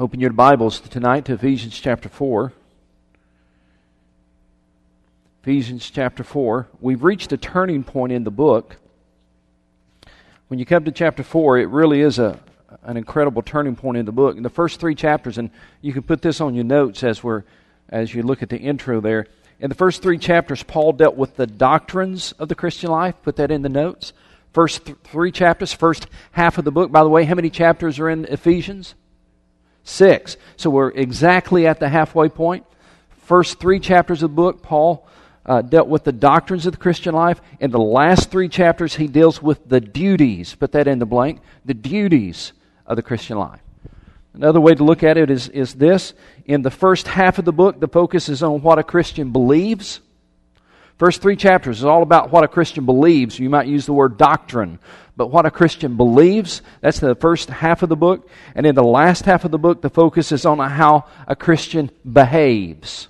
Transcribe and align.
Open 0.00 0.18
your 0.18 0.32
Bibles 0.32 0.80
tonight 0.80 1.26
to 1.26 1.34
Ephesians 1.34 1.78
chapter 1.78 2.08
4. 2.08 2.54
Ephesians 5.42 5.90
chapter 5.90 6.24
4. 6.24 6.68
We've 6.80 7.04
reached 7.04 7.32
a 7.32 7.36
turning 7.36 7.84
point 7.84 8.10
in 8.10 8.24
the 8.24 8.30
book. 8.30 8.76
When 10.48 10.58
you 10.58 10.64
come 10.64 10.86
to 10.86 10.90
chapter 10.90 11.22
4, 11.22 11.58
it 11.58 11.68
really 11.68 12.00
is 12.00 12.18
a, 12.18 12.40
an 12.82 12.96
incredible 12.96 13.42
turning 13.42 13.76
point 13.76 13.98
in 13.98 14.06
the 14.06 14.10
book. 14.10 14.38
In 14.38 14.42
the 14.42 14.48
first 14.48 14.80
three 14.80 14.94
chapters, 14.94 15.36
and 15.36 15.50
you 15.82 15.92
can 15.92 16.02
put 16.02 16.22
this 16.22 16.40
on 16.40 16.54
your 16.54 16.64
notes 16.64 17.04
as, 17.04 17.22
we're, 17.22 17.42
as 17.90 18.14
you 18.14 18.22
look 18.22 18.42
at 18.42 18.48
the 18.48 18.56
intro 18.56 19.02
there. 19.02 19.26
In 19.58 19.68
the 19.68 19.76
first 19.76 20.00
three 20.00 20.16
chapters, 20.16 20.62
Paul 20.62 20.94
dealt 20.94 21.16
with 21.16 21.36
the 21.36 21.46
doctrines 21.46 22.32
of 22.38 22.48
the 22.48 22.54
Christian 22.54 22.90
life. 22.90 23.16
Put 23.22 23.36
that 23.36 23.50
in 23.50 23.60
the 23.60 23.68
notes. 23.68 24.14
First 24.54 24.86
th- 24.86 24.96
three 25.04 25.30
chapters, 25.30 25.74
first 25.74 26.06
half 26.32 26.56
of 26.56 26.64
the 26.64 26.72
book. 26.72 26.90
By 26.90 27.02
the 27.02 27.10
way, 27.10 27.24
how 27.24 27.34
many 27.34 27.50
chapters 27.50 27.98
are 27.98 28.08
in 28.08 28.24
Ephesians? 28.24 28.94
Six. 29.84 30.36
So 30.56 30.70
we're 30.70 30.90
exactly 30.90 31.66
at 31.66 31.80
the 31.80 31.88
halfway 31.88 32.28
point. 32.28 32.64
First 33.24 33.60
three 33.60 33.80
chapters 33.80 34.22
of 34.22 34.30
the 34.30 34.36
book, 34.36 34.62
Paul 34.62 35.06
uh, 35.46 35.62
dealt 35.62 35.88
with 35.88 36.04
the 36.04 36.12
doctrines 36.12 36.66
of 36.66 36.72
the 36.72 36.78
Christian 36.78 37.14
life. 37.14 37.40
In 37.60 37.70
the 37.70 37.78
last 37.78 38.30
three 38.30 38.48
chapters, 38.48 38.94
he 38.94 39.06
deals 39.06 39.42
with 39.42 39.68
the 39.68 39.80
duties. 39.80 40.54
Put 40.54 40.72
that 40.72 40.88
in 40.88 40.98
the 40.98 41.06
blank. 41.06 41.40
The 41.64 41.74
duties 41.74 42.52
of 42.86 42.96
the 42.96 43.02
Christian 43.02 43.38
life. 43.38 43.60
Another 44.34 44.60
way 44.60 44.74
to 44.74 44.84
look 44.84 45.02
at 45.02 45.16
it 45.16 45.30
is, 45.30 45.48
is 45.48 45.74
this. 45.74 46.14
In 46.44 46.62
the 46.62 46.70
first 46.70 47.08
half 47.08 47.38
of 47.38 47.44
the 47.44 47.52
book, 47.52 47.80
the 47.80 47.88
focus 47.88 48.28
is 48.28 48.42
on 48.42 48.62
what 48.62 48.78
a 48.78 48.82
Christian 48.84 49.32
believes. 49.32 50.00
First 50.98 51.22
three 51.22 51.36
chapters 51.36 51.78
is 51.78 51.84
all 51.84 52.02
about 52.02 52.30
what 52.30 52.44
a 52.44 52.48
Christian 52.48 52.84
believes. 52.84 53.38
You 53.38 53.48
might 53.48 53.66
use 53.66 53.86
the 53.86 53.92
word 53.92 54.18
doctrine, 54.18 54.78
but 55.20 55.30
what 55.30 55.44
a 55.44 55.50
Christian 55.50 55.98
believes, 55.98 56.62
that's 56.80 56.98
the 56.98 57.14
first 57.14 57.50
half 57.50 57.82
of 57.82 57.90
the 57.90 57.96
book. 57.96 58.26
And 58.54 58.64
in 58.64 58.74
the 58.74 58.82
last 58.82 59.26
half 59.26 59.44
of 59.44 59.50
the 59.50 59.58
book, 59.58 59.82
the 59.82 59.90
focus 59.90 60.32
is 60.32 60.46
on 60.46 60.58
how 60.58 61.04
a 61.26 61.36
Christian 61.36 61.90
behaves. 62.10 63.06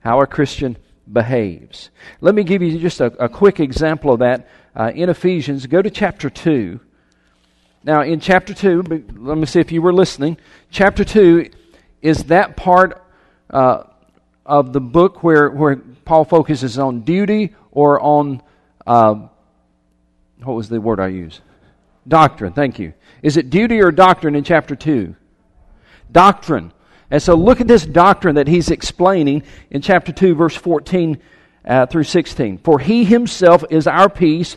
How 0.00 0.22
a 0.22 0.26
Christian 0.26 0.78
behaves. 1.12 1.90
Let 2.22 2.34
me 2.34 2.44
give 2.44 2.62
you 2.62 2.78
just 2.78 3.02
a, 3.02 3.12
a 3.22 3.28
quick 3.28 3.60
example 3.60 4.10
of 4.10 4.20
that 4.20 4.48
uh, 4.74 4.90
in 4.94 5.10
Ephesians. 5.10 5.66
Go 5.66 5.82
to 5.82 5.90
chapter 5.90 6.30
2. 6.30 6.80
Now, 7.84 8.00
in 8.00 8.20
chapter 8.20 8.54
2, 8.54 8.84
let 9.18 9.36
me 9.36 9.44
see 9.44 9.60
if 9.60 9.70
you 9.70 9.82
were 9.82 9.92
listening. 9.92 10.38
Chapter 10.70 11.04
2 11.04 11.50
is 12.00 12.24
that 12.24 12.56
part 12.56 13.04
uh, 13.50 13.82
of 14.46 14.72
the 14.72 14.80
book 14.80 15.22
where, 15.22 15.50
where 15.50 15.76
Paul 16.06 16.24
focuses 16.24 16.78
on 16.78 17.02
duty 17.02 17.54
or 17.70 18.00
on, 18.00 18.40
uh, 18.86 19.28
what 20.42 20.54
was 20.54 20.68
the 20.68 20.80
word 20.80 21.00
I 21.00 21.08
used? 21.08 21.40
Doctrine, 22.06 22.52
thank 22.52 22.78
you. 22.78 22.94
Is 23.22 23.36
it 23.36 23.50
duty 23.50 23.80
or 23.80 23.90
doctrine 23.90 24.34
in 24.34 24.44
chapter 24.44 24.74
2? 24.74 25.14
Doctrine. 26.10 26.72
And 27.10 27.22
so 27.22 27.34
look 27.34 27.60
at 27.60 27.68
this 27.68 27.84
doctrine 27.84 28.36
that 28.36 28.48
he's 28.48 28.70
explaining 28.70 29.42
in 29.70 29.82
chapter 29.82 30.12
2, 30.12 30.34
verse 30.34 30.54
14 30.54 31.18
uh, 31.64 31.86
through 31.86 32.04
16. 32.04 32.58
For 32.58 32.78
he 32.78 33.04
himself 33.04 33.64
is 33.70 33.86
our 33.86 34.08
peace 34.08 34.56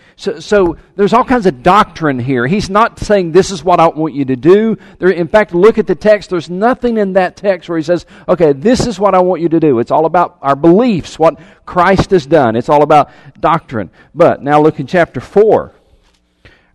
So, 0.21 0.39
so, 0.39 0.77
there's 0.95 1.13
all 1.13 1.23
kinds 1.23 1.47
of 1.47 1.63
doctrine 1.63 2.19
here. 2.19 2.45
He's 2.45 2.69
not 2.69 2.99
saying 2.99 3.31
this 3.31 3.49
is 3.49 3.63
what 3.63 3.79
I 3.79 3.87
want 3.87 4.13
you 4.13 4.23
to 4.25 4.35
do. 4.35 4.77
There, 4.99 5.09
in 5.09 5.27
fact, 5.27 5.51
look 5.51 5.79
at 5.79 5.87
the 5.87 5.95
text. 5.95 6.29
There's 6.29 6.47
nothing 6.47 6.97
in 6.97 7.13
that 7.13 7.35
text 7.35 7.67
where 7.67 7.79
he 7.79 7.83
says, 7.83 8.05
okay, 8.29 8.53
this 8.53 8.85
is 8.85 8.99
what 8.99 9.15
I 9.15 9.19
want 9.21 9.41
you 9.41 9.49
to 9.49 9.59
do. 9.59 9.79
It's 9.79 9.89
all 9.89 10.05
about 10.05 10.37
our 10.43 10.55
beliefs, 10.55 11.17
what 11.17 11.39
Christ 11.65 12.11
has 12.11 12.27
done. 12.27 12.55
It's 12.55 12.69
all 12.69 12.83
about 12.83 13.09
doctrine. 13.39 13.89
But 14.13 14.43
now 14.43 14.61
look 14.61 14.79
in 14.79 14.85
chapter 14.85 15.19
4. 15.19 15.73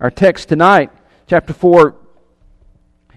Our 0.00 0.10
text 0.10 0.48
tonight, 0.48 0.90
chapter 1.28 1.52
4, 1.52 1.94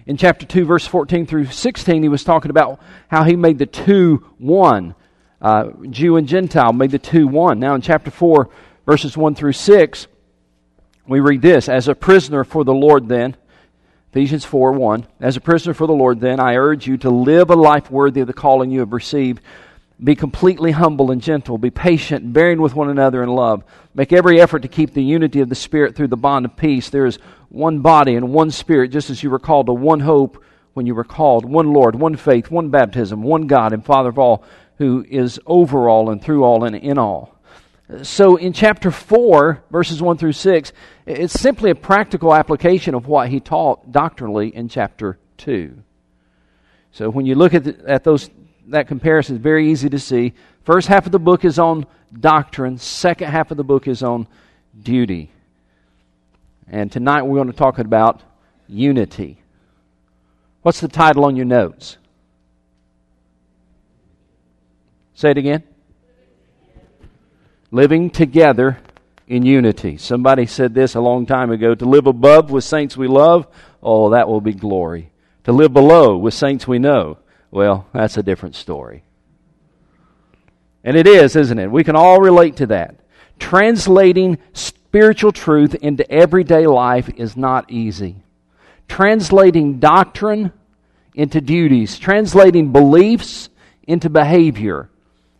in 0.06 0.16
chapter 0.16 0.46
2, 0.46 0.64
verse 0.64 0.86
14 0.86 1.26
through 1.26 1.46
16, 1.46 2.04
he 2.04 2.08
was 2.08 2.22
talking 2.22 2.52
about 2.52 2.80
how 3.08 3.24
he 3.24 3.34
made 3.34 3.58
the 3.58 3.66
two 3.66 4.24
one. 4.38 4.94
Uh, 5.42 5.70
Jew 5.90 6.16
and 6.16 6.28
Gentile 6.28 6.72
made 6.72 6.92
the 6.92 7.00
two 7.00 7.26
one. 7.26 7.58
Now 7.58 7.74
in 7.74 7.80
chapter 7.80 8.12
4, 8.12 8.48
verses 8.86 9.16
1 9.16 9.34
through 9.34 9.54
6, 9.54 10.06
we 11.10 11.20
read 11.20 11.42
this 11.42 11.68
As 11.68 11.88
a 11.88 11.94
prisoner 11.94 12.44
for 12.44 12.64
the 12.64 12.72
Lord, 12.72 13.08
then, 13.08 13.36
Ephesians 14.12 14.44
4 14.44 14.72
1, 14.72 15.06
as 15.20 15.36
a 15.36 15.40
prisoner 15.40 15.74
for 15.74 15.86
the 15.86 15.92
Lord, 15.92 16.20
then, 16.20 16.40
I 16.40 16.54
urge 16.54 16.86
you 16.86 16.96
to 16.98 17.10
live 17.10 17.50
a 17.50 17.56
life 17.56 17.90
worthy 17.90 18.20
of 18.20 18.26
the 18.26 18.32
calling 18.32 18.70
you 18.70 18.80
have 18.80 18.92
received. 18.92 19.42
Be 20.02 20.14
completely 20.14 20.70
humble 20.70 21.10
and 21.10 21.20
gentle. 21.20 21.58
Be 21.58 21.70
patient, 21.70 22.32
bearing 22.32 22.62
with 22.62 22.74
one 22.74 22.88
another 22.88 23.22
in 23.22 23.28
love. 23.28 23.64
Make 23.92 24.14
every 24.14 24.40
effort 24.40 24.60
to 24.60 24.68
keep 24.68 24.94
the 24.94 25.02
unity 25.02 25.40
of 25.40 25.50
the 25.50 25.54
Spirit 25.54 25.94
through 25.94 26.08
the 26.08 26.16
bond 26.16 26.46
of 26.46 26.56
peace. 26.56 26.88
There 26.88 27.04
is 27.04 27.18
one 27.50 27.80
body 27.80 28.14
and 28.14 28.32
one 28.32 28.50
Spirit, 28.50 28.92
just 28.92 29.10
as 29.10 29.22
you 29.22 29.28
were 29.28 29.38
called 29.38 29.66
to 29.66 29.74
one 29.74 30.00
hope 30.00 30.42
when 30.72 30.86
you 30.86 30.94
were 30.94 31.04
called, 31.04 31.44
one 31.44 31.72
Lord, 31.72 31.96
one 31.96 32.16
faith, 32.16 32.50
one 32.50 32.70
baptism, 32.70 33.22
one 33.22 33.46
God 33.46 33.72
and 33.72 33.84
Father 33.84 34.08
of 34.08 34.18
all, 34.18 34.44
who 34.78 35.04
is 35.10 35.38
over 35.44 35.88
all 35.88 36.08
and 36.08 36.22
through 36.22 36.44
all 36.44 36.64
and 36.64 36.76
in 36.76 36.96
all. 36.96 37.39
So 38.02 38.36
in 38.36 38.52
chapter 38.52 38.90
4, 38.90 39.64
verses 39.70 40.00
1 40.00 40.16
through 40.18 40.32
6, 40.32 40.72
it's 41.06 41.32
simply 41.32 41.70
a 41.70 41.74
practical 41.74 42.34
application 42.34 42.94
of 42.94 43.06
what 43.06 43.28
he 43.28 43.40
taught 43.40 43.90
doctrinally 43.90 44.54
in 44.54 44.68
chapter 44.68 45.18
2. 45.38 45.76
So 46.92 47.10
when 47.10 47.26
you 47.26 47.34
look 47.34 47.52
at, 47.52 47.64
the, 47.64 47.76
at 47.88 48.04
those, 48.04 48.30
that 48.68 48.86
comparison, 48.86 49.36
it's 49.36 49.42
very 49.42 49.70
easy 49.70 49.88
to 49.88 49.98
see. 49.98 50.34
First 50.64 50.86
half 50.88 51.06
of 51.06 51.12
the 51.12 51.18
book 51.18 51.44
is 51.44 51.58
on 51.58 51.86
doctrine, 52.18 52.78
second 52.78 53.30
half 53.30 53.50
of 53.50 53.56
the 53.56 53.64
book 53.64 53.88
is 53.88 54.02
on 54.02 54.28
duty. 54.80 55.30
And 56.68 56.92
tonight 56.92 57.22
we're 57.22 57.36
going 57.36 57.50
to 57.50 57.56
talk 57.56 57.78
about 57.78 58.22
unity. 58.68 59.42
What's 60.62 60.80
the 60.80 60.88
title 60.88 61.24
on 61.24 61.34
your 61.34 61.46
notes? 61.46 61.96
Say 65.14 65.32
it 65.32 65.38
again 65.38 65.64
living 67.70 68.10
together 68.10 68.78
in 69.26 69.44
unity. 69.44 69.96
Somebody 69.96 70.46
said 70.46 70.74
this 70.74 70.94
a 70.94 71.00
long 71.00 71.24
time 71.26 71.50
ago 71.50 71.74
to 71.74 71.84
live 71.84 72.06
above 72.06 72.50
with 72.50 72.64
saints 72.64 72.96
we 72.96 73.06
love, 73.06 73.46
oh, 73.82 74.10
that 74.10 74.28
will 74.28 74.40
be 74.40 74.52
glory. 74.52 75.12
To 75.44 75.52
live 75.52 75.72
below 75.72 76.16
with 76.16 76.34
saints 76.34 76.66
we 76.66 76.78
know, 76.78 77.18
well, 77.50 77.86
that's 77.92 78.16
a 78.16 78.22
different 78.22 78.56
story. 78.56 79.04
And 80.82 80.96
it 80.96 81.06
is, 81.06 81.36
isn't 81.36 81.58
it? 81.58 81.70
We 81.70 81.84
can 81.84 81.96
all 81.96 82.20
relate 82.20 82.56
to 82.56 82.66
that. 82.66 82.96
Translating 83.38 84.38
spiritual 84.52 85.32
truth 85.32 85.74
into 85.76 86.10
everyday 86.10 86.66
life 86.66 87.08
is 87.16 87.36
not 87.36 87.70
easy. 87.70 88.16
Translating 88.88 89.78
doctrine 89.78 90.52
into 91.14 91.40
duties, 91.40 91.98
translating 91.98 92.72
beliefs 92.72 93.48
into 93.86 94.10
behavior 94.10 94.90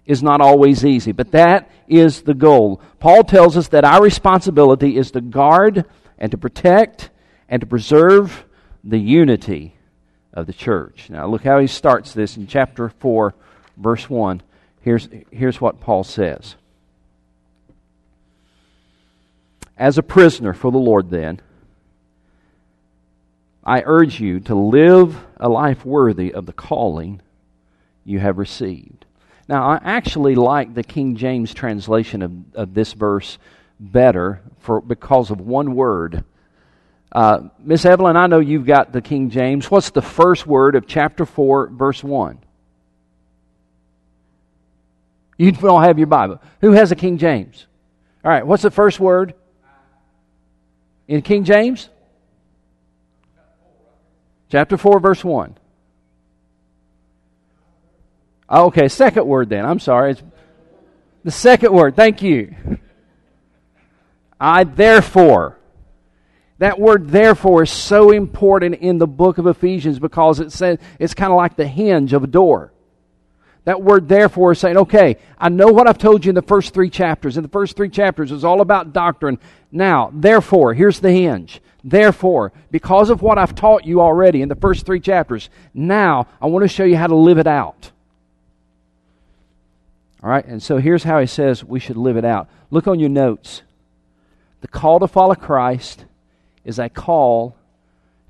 is 0.07 0.23
not 0.23 0.41
always 0.41 0.85
easy, 0.85 1.13
but 1.13 1.33
that 1.33 1.71
is 1.89 2.23
the 2.23 2.35
goal. 2.35 2.81
Paul 2.99 3.25
tells 3.25 3.57
us 3.57 3.69
that 3.69 3.85
our 3.85 4.03
responsibility 4.03 4.97
is 4.97 5.11
to 5.13 5.21
guard 5.21 5.85
and 6.19 6.31
to 6.31 6.39
protect 6.39 7.11
and 7.49 7.61
to 7.61 7.67
preserve 7.67 8.45
the 8.83 8.99
unity 8.99 9.75
of 10.33 10.47
the 10.47 10.53
church. 10.53 11.11
Now, 11.11 11.27
look 11.27 11.43
how 11.43 11.59
he 11.59 11.67
starts 11.67 12.13
this 12.13 12.37
in 12.37 12.47
chapter 12.47 12.89
4, 12.89 13.35
verse 13.77 14.09
1. 14.09 14.43
Here's, 14.83 15.09
here's 15.31 15.61
what 15.61 15.81
Paul 15.81 16.05
says 16.05 16.55
As 19.77 19.99
a 19.99 20.03
prisoner 20.03 20.53
for 20.53 20.71
the 20.71 20.79
Lord, 20.79 21.11
then, 21.11 21.41
I 23.65 23.83
urge 23.85 24.21
you 24.21 24.41
to 24.41 24.55
live 24.55 25.19
a 25.37 25.49
life 25.49 25.85
worthy 25.85 26.33
of 26.33 26.47
the 26.47 26.53
calling 26.53 27.21
you 28.05 28.19
have 28.19 28.39
received. 28.39 29.05
Now, 29.51 29.69
I 29.69 29.81
actually 29.83 30.37
like 30.37 30.75
the 30.75 30.85
King 30.85 31.17
James 31.17 31.53
translation 31.53 32.23
of, 32.23 32.33
of 32.55 32.73
this 32.73 32.93
verse 32.93 33.37
better 33.81 34.43
for 34.61 34.81
because 34.81 35.33
of 35.33 35.41
one 35.41 35.75
word. 35.75 36.23
Uh, 37.11 37.49
Miss 37.59 37.85
Evelyn, 37.85 38.17
I 38.17 38.29
know 38.29 38.39
you've 38.39 38.65
got 38.65 38.93
the 38.93 39.01
King 39.01 39.29
James. 39.29 39.69
What's 39.69 39.91
the 39.91 40.03
first 40.03 40.47
word 40.47 40.77
of 40.77 40.87
chapter 40.87 41.27
4, 41.27 41.71
verse 41.71 42.05
1? 42.05 42.39
You 45.37 45.51
don't 45.51 45.83
have 45.83 45.99
your 45.99 46.07
Bible. 46.07 46.41
Who 46.61 46.71
has 46.71 46.93
a 46.93 46.95
King 46.95 47.19
James? 47.19 47.67
All 48.25 48.31
right, 48.31 48.47
what's 48.47 48.63
the 48.63 48.71
first 48.71 49.01
word 49.01 49.35
in 51.09 51.23
King 51.23 51.43
James? 51.43 51.89
Chapter 54.49 54.77
4, 54.77 55.01
verse 55.01 55.25
1. 55.25 55.57
Oh, 58.51 58.67
okay, 58.67 58.89
second 58.89 59.27
word 59.27 59.49
then. 59.49 59.65
I'm 59.65 59.79
sorry. 59.79 60.13
It's 60.13 60.23
the 61.23 61.31
second 61.31 61.73
word. 61.73 61.95
Thank 61.95 62.21
you. 62.23 62.55
I 64.41 64.65
therefore. 64.65 65.57
That 66.59 66.79
word 66.79 67.09
therefore 67.09 67.63
is 67.63 67.71
so 67.71 68.11
important 68.11 68.75
in 68.77 68.99
the 68.99 69.07
book 69.07 69.39
of 69.39 69.47
Ephesians 69.47 69.99
because 69.99 70.41
it 70.41 70.53
says 70.53 70.79
it's 70.99 71.15
kind 71.15 71.33
of 71.33 71.37
like 71.37 71.57
the 71.57 71.67
hinge 71.67 72.13
of 72.13 72.25
a 72.25 72.27
door. 72.27 72.73
That 73.65 73.83
word 73.83 74.09
therefore 74.09 74.53
is 74.53 74.59
saying, 74.59 74.77
okay, 74.79 75.17
I 75.39 75.49
know 75.49 75.69
what 75.69 75.87
I've 75.87 75.99
told 75.99 76.25
you 76.25 76.31
in 76.31 76.35
the 76.35 76.43
first 76.43 76.75
three 76.75 76.91
chapters. 76.91 77.37
In 77.37 77.43
the 77.43 77.49
first 77.49 77.77
three 77.77 77.89
chapters, 77.89 78.33
it's 78.33 78.45
all 78.45 78.61
about 78.61 78.93
doctrine. 78.93 79.39
Now, 79.71 80.11
therefore, 80.13 80.75
here's 80.75 81.01
the 81.01 81.13
hinge. 81.13 81.61
Therefore, 81.85 82.53
because 82.71 83.11
of 83.11 83.23
what 83.23 83.39
I've 83.39 83.55
taught 83.55 83.87
you 83.87 84.01
already 84.01 84.43
in 84.43 84.49
the 84.49 84.55
first 84.55 84.85
three 84.85 85.01
chapters, 85.01 85.51
now 85.73 86.27
I 86.43 86.47
want 86.47 86.65
to 86.65 86.69
show 86.69 86.85
you 86.85 86.97
how 86.97 87.07
to 87.07 87.15
live 87.15 87.39
it 87.39 87.47
out. 87.47 87.91
All 90.23 90.29
right, 90.29 90.45
and 90.45 90.63
so 90.63 90.79
here's 90.79 91.05
how 91.05 91.19
he 91.21 91.27
says 91.27 91.65
we 91.65 91.81
should 91.81 91.97
live 91.97 92.17
it 92.17 92.25
out. 92.25 92.49
Look 92.71 92.87
on 92.87 93.01
your 93.01 93.09
notes. 93.09 93.63
The 94.61 94.69
call 94.69 95.01
to 95.01 95.09
follow 95.09 95.35
Christ 95.35 96.05
is 96.65 96.79
a 96.79 96.89
call 96.89 97.57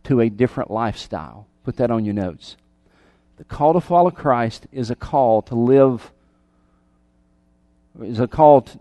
to 0.05 0.21
a 0.21 0.29
different 0.29 0.71
lifestyle. 0.71 1.47
Put 1.65 1.77
that 1.79 1.91
on 1.91 2.05
your 2.05 2.15
notes. 2.15 2.57
The 3.39 3.45
call 3.45 3.73
to 3.73 3.81
follow 3.81 4.11
Christ 4.11 4.67
is 4.71 4.91
a 4.91 4.95
call 4.95 5.43
to 5.43 5.55
live 5.55 6.13
is 8.03 8.21
a 8.21 8.29
call 8.29 8.63
to, 8.63 8.79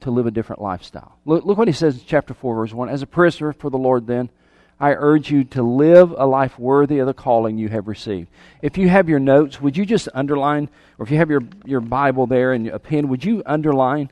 to 0.00 0.10
live 0.10 0.26
a 0.26 0.30
different 0.30 0.60
lifestyle. 0.60 1.16
Look, 1.24 1.44
look 1.44 1.58
what 1.58 1.68
he 1.68 1.74
says 1.74 1.96
in 1.98 2.02
chapter 2.06 2.34
4, 2.34 2.56
verse 2.56 2.72
1. 2.72 2.88
As 2.88 3.02
a 3.02 3.06
prisoner 3.06 3.52
for 3.52 3.70
the 3.70 3.78
Lord, 3.78 4.06
then, 4.06 4.30
I 4.80 4.92
urge 4.92 5.30
you 5.30 5.44
to 5.44 5.62
live 5.62 6.14
a 6.16 6.26
life 6.26 6.58
worthy 6.58 7.00
of 7.00 7.06
the 7.06 7.14
calling 7.14 7.58
you 7.58 7.68
have 7.68 7.88
received. 7.88 8.28
If 8.62 8.78
you 8.78 8.88
have 8.88 9.08
your 9.08 9.18
notes, 9.18 9.60
would 9.60 9.76
you 9.76 9.84
just 9.84 10.08
underline, 10.14 10.68
or 10.98 11.04
if 11.04 11.10
you 11.10 11.16
have 11.16 11.30
your, 11.30 11.42
your 11.64 11.80
Bible 11.80 12.26
there 12.26 12.52
and 12.52 12.68
a 12.68 12.78
pen, 12.78 13.08
would 13.08 13.24
you 13.24 13.42
underline, 13.44 14.10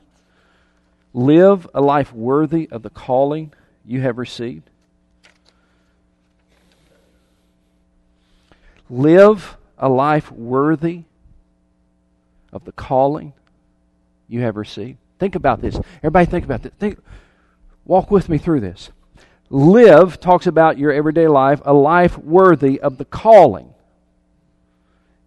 live 1.13 1.67
a 1.73 1.79
life 1.79 2.11
worthy 2.11 2.67
of 2.69 2.83
the 2.83 2.89
calling 2.89 3.53
you 3.85 4.01
have 4.01 4.17
received? 4.17 4.69
Live 8.89 9.57
a 9.77 9.87
life 9.87 10.31
worthy 10.31 11.03
of 12.51 12.65
the 12.65 12.71
calling 12.73 13.33
you 14.27 14.41
have 14.41 14.57
received. 14.57 14.97
Think 15.19 15.35
about 15.35 15.61
this. 15.61 15.79
Everybody 15.97 16.25
think 16.25 16.45
about 16.45 16.63
this. 16.63 16.73
Think, 16.77 16.99
walk 17.85 18.11
with 18.11 18.27
me 18.27 18.37
through 18.37 18.59
this. 18.59 18.89
Live 19.49 20.19
talks 20.19 20.45
about 20.45 20.77
your 20.77 20.91
everyday 20.91 21.27
life, 21.27 21.61
a 21.65 21.73
life 21.73 22.17
worthy 22.17 22.79
of 22.81 22.97
the 22.97 23.05
calling 23.05 23.73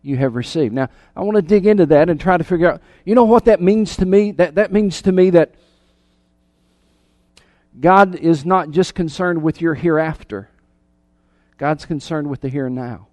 you 0.02 0.17
have 0.17 0.34
received. 0.34 0.75
Now, 0.75 0.88
I 1.17 1.22
want 1.22 1.37
to 1.37 1.43
dig 1.43 1.67
into 1.67 1.87
that 1.87 2.08
and 2.08 2.20
try 2.20 2.37
to 2.37 2.44
figure 2.44 2.70
out, 2.70 2.82
you 3.05 3.14
know 3.14 3.25
what 3.25 3.46
that 3.46 3.61
means 3.61 3.96
to 3.96 4.06
me? 4.06 4.32
That, 4.32 4.55
that 4.56 4.72
means 4.72 5.02
to 5.02 5.12
me 5.12 5.31
that 5.31 5.55
God 7.78 8.14
is 8.14 8.44
not 8.44 8.70
just 8.70 8.94
concerned 8.94 9.43
with 9.43 9.61
your 9.61 9.75
hereafter, 9.75 10.50
God's 11.56 11.87
concerned 11.87 12.28
with 12.28 12.40
the 12.40 12.49
here 12.49 12.66
and 12.66 12.75
now. 12.75 13.06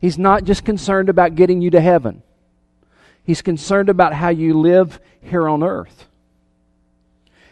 He's 0.00 0.18
not 0.18 0.44
just 0.44 0.64
concerned 0.64 1.08
about 1.08 1.34
getting 1.34 1.60
you 1.60 1.70
to 1.70 1.80
heaven, 1.80 2.22
He's 3.24 3.40
concerned 3.40 3.88
about 3.88 4.12
how 4.12 4.28
you 4.28 4.58
live 4.60 5.00
here 5.22 5.48
on 5.48 5.62
earth. 5.62 6.06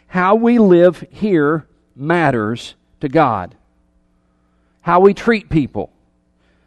How 0.08 0.34
we 0.34 0.58
live 0.58 1.06
here 1.10 1.66
matters 1.96 2.74
to 3.00 3.08
God. 3.08 3.54
How 4.80 5.00
we 5.00 5.14
treat 5.14 5.48
people 5.48 5.90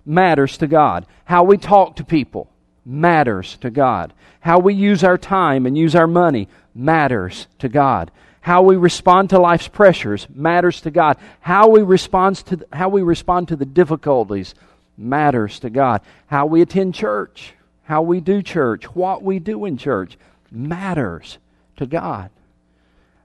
matters 0.06 0.57
to 0.60 0.68
God. 0.68 1.06
How 1.25 1.44
we 1.44 1.57
talk 1.57 1.98
to 1.98 2.04
people 2.04 2.50
matters 2.86 3.57
to 3.57 3.69
God. 3.69 4.13
How 4.39 4.60
we 4.60 4.74
use 4.74 5.04
our 5.04 5.18
time 5.18 5.66
and 5.66 5.77
use 5.77 5.95
our 5.95 6.07
money 6.07 6.48
matters 6.74 7.48
to 7.60 7.69
God. 7.69 8.12
How 8.42 8.62
we 8.62 8.75
respond 8.75 9.31
to 9.31 9.39
life's 9.39 9.68
pressures 9.68 10.27
matters 10.33 10.81
to 10.81 10.92
God. 10.92 11.18
How 11.39 11.68
we 11.68 11.81
respond 11.81 12.38
to 12.38 12.57
the, 12.57 12.68
how 12.71 12.89
we 12.89 13.01
respond 13.01 13.48
to 13.48 13.56
the 13.56 13.66
difficulties 13.66 14.54
matters 14.98 15.60
to 15.60 15.69
God. 15.69 16.01
How 16.28 16.45
we 16.45 16.62
attend 16.62 16.94
church, 16.94 17.56
how 17.83 18.04
we 18.04 18.21
do 18.21 18.44
church, 18.44 18.86
what 18.95 19.24
we 19.24 19.39
do 19.39 19.66
in 19.66 19.78
church 19.78 20.18
matters 20.51 21.39
to 21.78 21.88
God. 21.88 22.30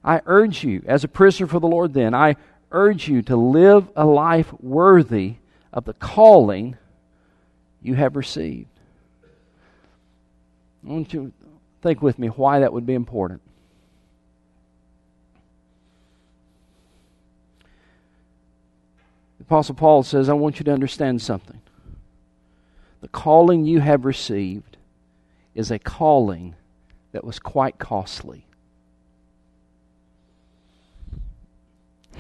I 0.05 0.23
urge 0.27 0.65
you, 0.65 0.83
as 0.87 1.05
a 1.05 1.09
prisoner 1.09 1.47
for 1.47 1.61
the 1.61 1.67
Lord, 1.67 1.93
then, 1.93 2.15
I 2.15 2.37
urge 2.73 3.09
you 3.09 3.23
to 3.23 3.37
live 3.37 3.91
a 3.97 4.05
life 4.05 4.53
worthy 4.61 5.37
of 5.73 5.85
the 5.85 5.93
calling 5.95 6.77
you 7.83 7.95
have 7.95 8.17
received. 8.17 8.69
I 10.87 10.93
want 10.93 11.13
you 11.13 11.27
to 11.27 11.33
think 11.83 12.01
with 12.01 12.19
me 12.19 12.29
why 12.29 12.61
that 12.61 12.73
would 12.73 12.87
be 12.87 12.95
important. 12.95 13.43
The 19.39 19.45
Apostle 19.45 19.75
Paul 19.75 20.03
says, 20.03 20.29
I 20.29 20.35
want 20.35 20.59
you 20.59 20.65
to 20.65 20.73
understand 20.73 21.21
something. 21.21 21.61
The 23.01 23.09
calling 23.09 23.65
you 23.65 23.81
have 23.81 24.05
received 24.05 24.77
is 25.55 25.71
a 25.71 25.79
calling 25.79 26.55
that 27.13 27.25
was 27.25 27.39
quite 27.39 27.79
costly. 27.79 28.47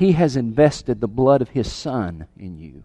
He 0.00 0.12
has 0.12 0.34
invested 0.34 1.02
the 1.02 1.06
blood 1.06 1.42
of 1.42 1.50
His 1.50 1.70
Son 1.70 2.26
in 2.38 2.58
you. 2.58 2.84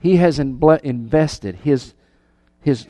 He 0.00 0.16
has 0.16 0.38
invested 0.38 1.56
his, 1.56 1.92
his, 2.62 2.86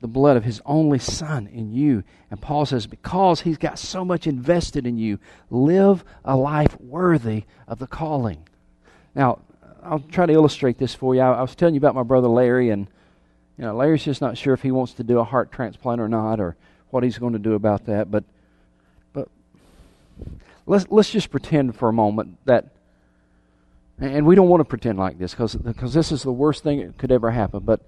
the 0.00 0.08
blood 0.08 0.38
of 0.38 0.44
His 0.44 0.62
only 0.64 0.98
Son 0.98 1.46
in 1.46 1.74
you. 1.74 2.04
And 2.30 2.40
Paul 2.40 2.64
says, 2.64 2.86
because 2.86 3.42
He's 3.42 3.58
got 3.58 3.78
so 3.78 4.02
much 4.02 4.26
invested 4.26 4.86
in 4.86 4.96
you, 4.96 5.18
live 5.50 6.04
a 6.24 6.38
life 6.38 6.74
worthy 6.80 7.44
of 7.68 7.78
the 7.78 7.86
calling. 7.86 8.48
Now, 9.14 9.40
I'll 9.82 10.00
try 10.00 10.24
to 10.24 10.32
illustrate 10.32 10.78
this 10.78 10.94
for 10.94 11.14
you. 11.14 11.20
I, 11.20 11.34
I, 11.34 11.42
was 11.42 11.54
telling 11.54 11.74
you 11.74 11.80
about 11.80 11.94
my 11.94 12.02
brother 12.02 12.28
Larry, 12.28 12.70
and 12.70 12.86
you 13.58 13.64
know, 13.66 13.76
Larry's 13.76 14.04
just 14.04 14.22
not 14.22 14.38
sure 14.38 14.54
if 14.54 14.62
he 14.62 14.70
wants 14.70 14.94
to 14.94 15.04
do 15.04 15.18
a 15.18 15.24
heart 15.24 15.52
transplant 15.52 16.00
or 16.00 16.08
not, 16.08 16.40
or 16.40 16.56
what 16.88 17.02
he's 17.02 17.18
going 17.18 17.34
to 17.34 17.38
do 17.38 17.52
about 17.52 17.84
that. 17.84 18.10
But, 18.10 18.24
but 19.12 19.28
let's 20.66 20.86
let's 20.90 21.10
just 21.10 21.30
pretend 21.30 21.76
for 21.76 21.88
a 21.88 21.92
moment 21.92 22.38
that, 22.46 22.66
and 23.98 24.26
we 24.26 24.34
don't 24.34 24.48
want 24.48 24.60
to 24.60 24.64
pretend 24.64 24.98
like 24.98 25.18
this 25.18 25.34
because 25.34 25.94
this 25.94 26.12
is 26.12 26.22
the 26.22 26.32
worst 26.32 26.62
thing 26.62 26.80
that 26.80 26.98
could 26.98 27.12
ever 27.12 27.30
happen. 27.30 27.60
But 27.60 27.80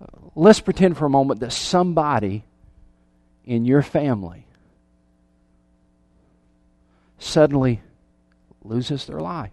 uh, 0.00 0.06
let's 0.34 0.60
pretend 0.60 0.96
for 0.96 1.06
a 1.06 1.10
moment 1.10 1.40
that 1.40 1.52
somebody 1.52 2.44
in 3.44 3.64
your 3.64 3.82
family 3.82 4.46
suddenly 7.18 7.80
loses 8.64 9.06
their 9.06 9.20
life. 9.20 9.52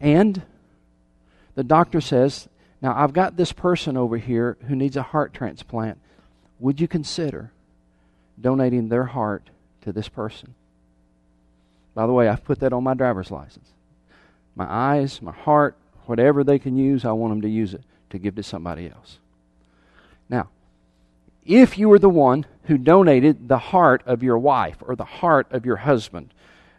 And 0.00 0.42
the 1.54 1.64
doctor 1.64 2.00
says, 2.00 2.48
Now 2.80 2.94
I've 2.96 3.12
got 3.12 3.36
this 3.36 3.52
person 3.52 3.96
over 3.96 4.16
here 4.16 4.56
who 4.66 4.76
needs 4.76 4.96
a 4.96 5.02
heart 5.02 5.34
transplant. 5.34 5.98
Would 6.60 6.80
you 6.80 6.88
consider 6.88 7.52
donating 8.40 8.88
their 8.88 9.04
heart 9.04 9.50
to 9.88 9.92
this 9.92 10.08
person? 10.08 10.54
By 11.94 12.06
the 12.06 12.12
way, 12.12 12.28
I've 12.28 12.44
put 12.44 12.60
that 12.60 12.72
on 12.72 12.84
my 12.84 12.94
driver's 12.94 13.30
license. 13.30 13.68
My 14.54 14.66
eyes, 14.68 15.20
my 15.20 15.32
heart, 15.32 15.76
whatever 16.06 16.44
they 16.44 16.58
can 16.58 16.76
use, 16.76 17.04
I 17.04 17.12
want 17.12 17.32
them 17.32 17.42
to 17.42 17.48
use 17.48 17.74
it 17.74 17.82
to 18.10 18.18
give 18.18 18.36
to 18.36 18.42
somebody 18.42 18.88
else. 18.88 19.18
Now, 20.28 20.48
if 21.44 21.78
you 21.78 21.88
were 21.88 21.98
the 21.98 22.08
one 22.08 22.46
who 22.64 22.78
donated 22.78 23.48
the 23.48 23.58
heart 23.58 24.02
of 24.06 24.22
your 24.22 24.38
wife 24.38 24.76
or 24.80 24.94
the 24.94 25.04
heart 25.04 25.46
of 25.50 25.66
your 25.66 25.76
husband 25.76 26.32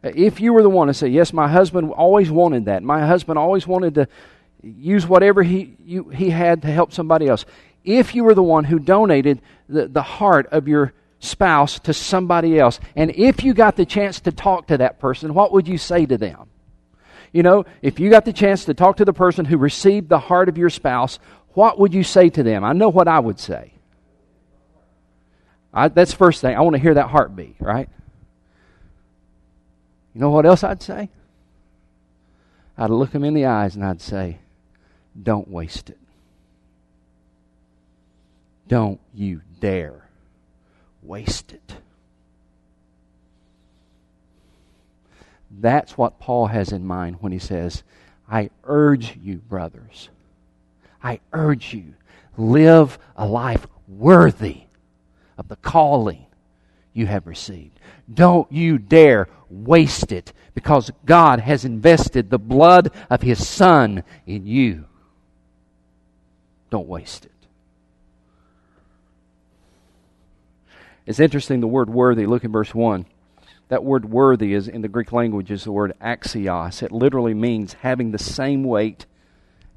if 0.03 0.39
you 0.39 0.53
were 0.53 0.63
the 0.63 0.69
one 0.69 0.87
to 0.87 0.93
say, 0.93 1.07
Yes, 1.07 1.33
my 1.33 1.47
husband 1.47 1.91
always 1.91 2.31
wanted 2.31 2.65
that, 2.65 2.83
my 2.83 3.05
husband 3.05 3.37
always 3.37 3.67
wanted 3.67 3.95
to 3.95 4.07
use 4.63 5.07
whatever 5.07 5.43
he, 5.43 5.75
you, 5.85 6.09
he 6.09 6.29
had 6.29 6.61
to 6.61 6.67
help 6.69 6.93
somebody 6.93 7.27
else. 7.27 7.45
If 7.83 8.15
you 8.15 8.23
were 8.23 8.33
the 8.33 8.43
one 8.43 8.65
who 8.65 8.79
donated 8.79 9.41
the, 9.67 9.87
the 9.87 10.01
heart 10.01 10.47
of 10.47 10.67
your 10.67 10.93
spouse 11.19 11.79
to 11.81 11.93
somebody 11.93 12.59
else, 12.59 12.79
and 12.95 13.11
if 13.11 13.43
you 13.43 13.53
got 13.53 13.75
the 13.75 13.85
chance 13.85 14.21
to 14.21 14.31
talk 14.31 14.67
to 14.67 14.77
that 14.77 14.99
person, 14.99 15.33
what 15.33 15.51
would 15.51 15.67
you 15.67 15.77
say 15.77 16.05
to 16.05 16.17
them? 16.17 16.49
You 17.31 17.43
know, 17.43 17.65
if 17.81 17.99
you 17.99 18.09
got 18.09 18.25
the 18.25 18.33
chance 18.33 18.65
to 18.65 18.73
talk 18.73 18.97
to 18.97 19.05
the 19.05 19.13
person 19.13 19.45
who 19.45 19.57
received 19.57 20.09
the 20.09 20.19
heart 20.19 20.49
of 20.49 20.57
your 20.57 20.69
spouse, 20.69 21.19
what 21.53 21.79
would 21.79 21.93
you 21.93 22.03
say 22.03 22.29
to 22.29 22.43
them? 22.43 22.63
I 22.63 22.73
know 22.73 22.89
what 22.89 23.07
I 23.07 23.19
would 23.19 23.39
say. 23.39 23.73
I, 25.73 25.89
that's 25.89 26.13
first 26.13 26.41
thing. 26.41 26.55
I 26.55 26.61
want 26.61 26.75
to 26.75 26.81
hear 26.81 26.95
that 26.95 27.09
heartbeat, 27.09 27.55
right? 27.59 27.89
You 30.15 30.21
know 30.21 30.31
what 30.31 30.45
else 30.45 30.63
I'd 30.63 30.81
say? 30.81 31.09
I'd 32.77 32.89
look 32.89 33.11
him 33.11 33.23
in 33.23 33.33
the 33.33 33.45
eyes 33.45 33.75
and 33.75 33.85
I'd 33.85 34.01
say, 34.01 34.39
Don't 35.21 35.47
waste 35.47 35.89
it. 35.89 35.99
Don't 38.67 38.99
you 39.13 39.41
dare 39.59 40.08
waste 41.09 41.51
it. 41.51 41.75
That's 45.49 45.97
what 45.97 46.19
Paul 46.19 46.45
has 46.45 46.71
in 46.71 46.85
mind 46.85 47.17
when 47.19 47.31
he 47.31 47.39
says, 47.39 47.81
I 48.31 48.51
urge 48.63 49.17
you, 49.17 49.37
brothers, 49.37 50.09
I 51.03 51.19
urge 51.33 51.73
you, 51.73 51.95
live 52.37 52.99
a 53.17 53.25
life 53.25 53.65
worthy 53.87 54.61
of 55.35 55.47
the 55.47 55.55
calling 55.55 56.27
you 56.93 57.07
have 57.07 57.25
received. 57.25 57.79
Don't 58.13 58.51
you 58.51 58.77
dare 58.77 59.27
waste 59.49 60.11
it 60.11 60.31
because 60.53 60.91
God 61.05 61.39
has 61.39 61.65
invested 61.65 62.29
the 62.29 62.37
blood 62.37 62.91
of 63.09 63.23
His 63.23 63.47
Son 63.47 64.03
in 64.27 64.45
you. 64.45 64.85
Don't 66.69 66.87
waste 66.87 67.25
it. 67.25 67.38
It's 71.09 71.19
interesting 71.19 71.59
the 71.59 71.65
word 71.65 71.89
worthy. 71.89 72.27
Look 72.27 72.43
in 72.43 72.51
verse 72.51 72.75
1. 72.75 73.03
That 73.69 73.83
word 73.83 74.05
worthy 74.05 74.53
is 74.53 74.67
in 74.67 74.83
the 74.83 74.87
Greek 74.87 75.11
language 75.11 75.49
is 75.49 75.63
the 75.63 75.71
word 75.71 75.93
axios. 75.99 76.83
It 76.83 76.91
literally 76.91 77.33
means 77.33 77.73
having 77.73 78.11
the 78.11 78.19
same 78.19 78.63
weight 78.63 79.07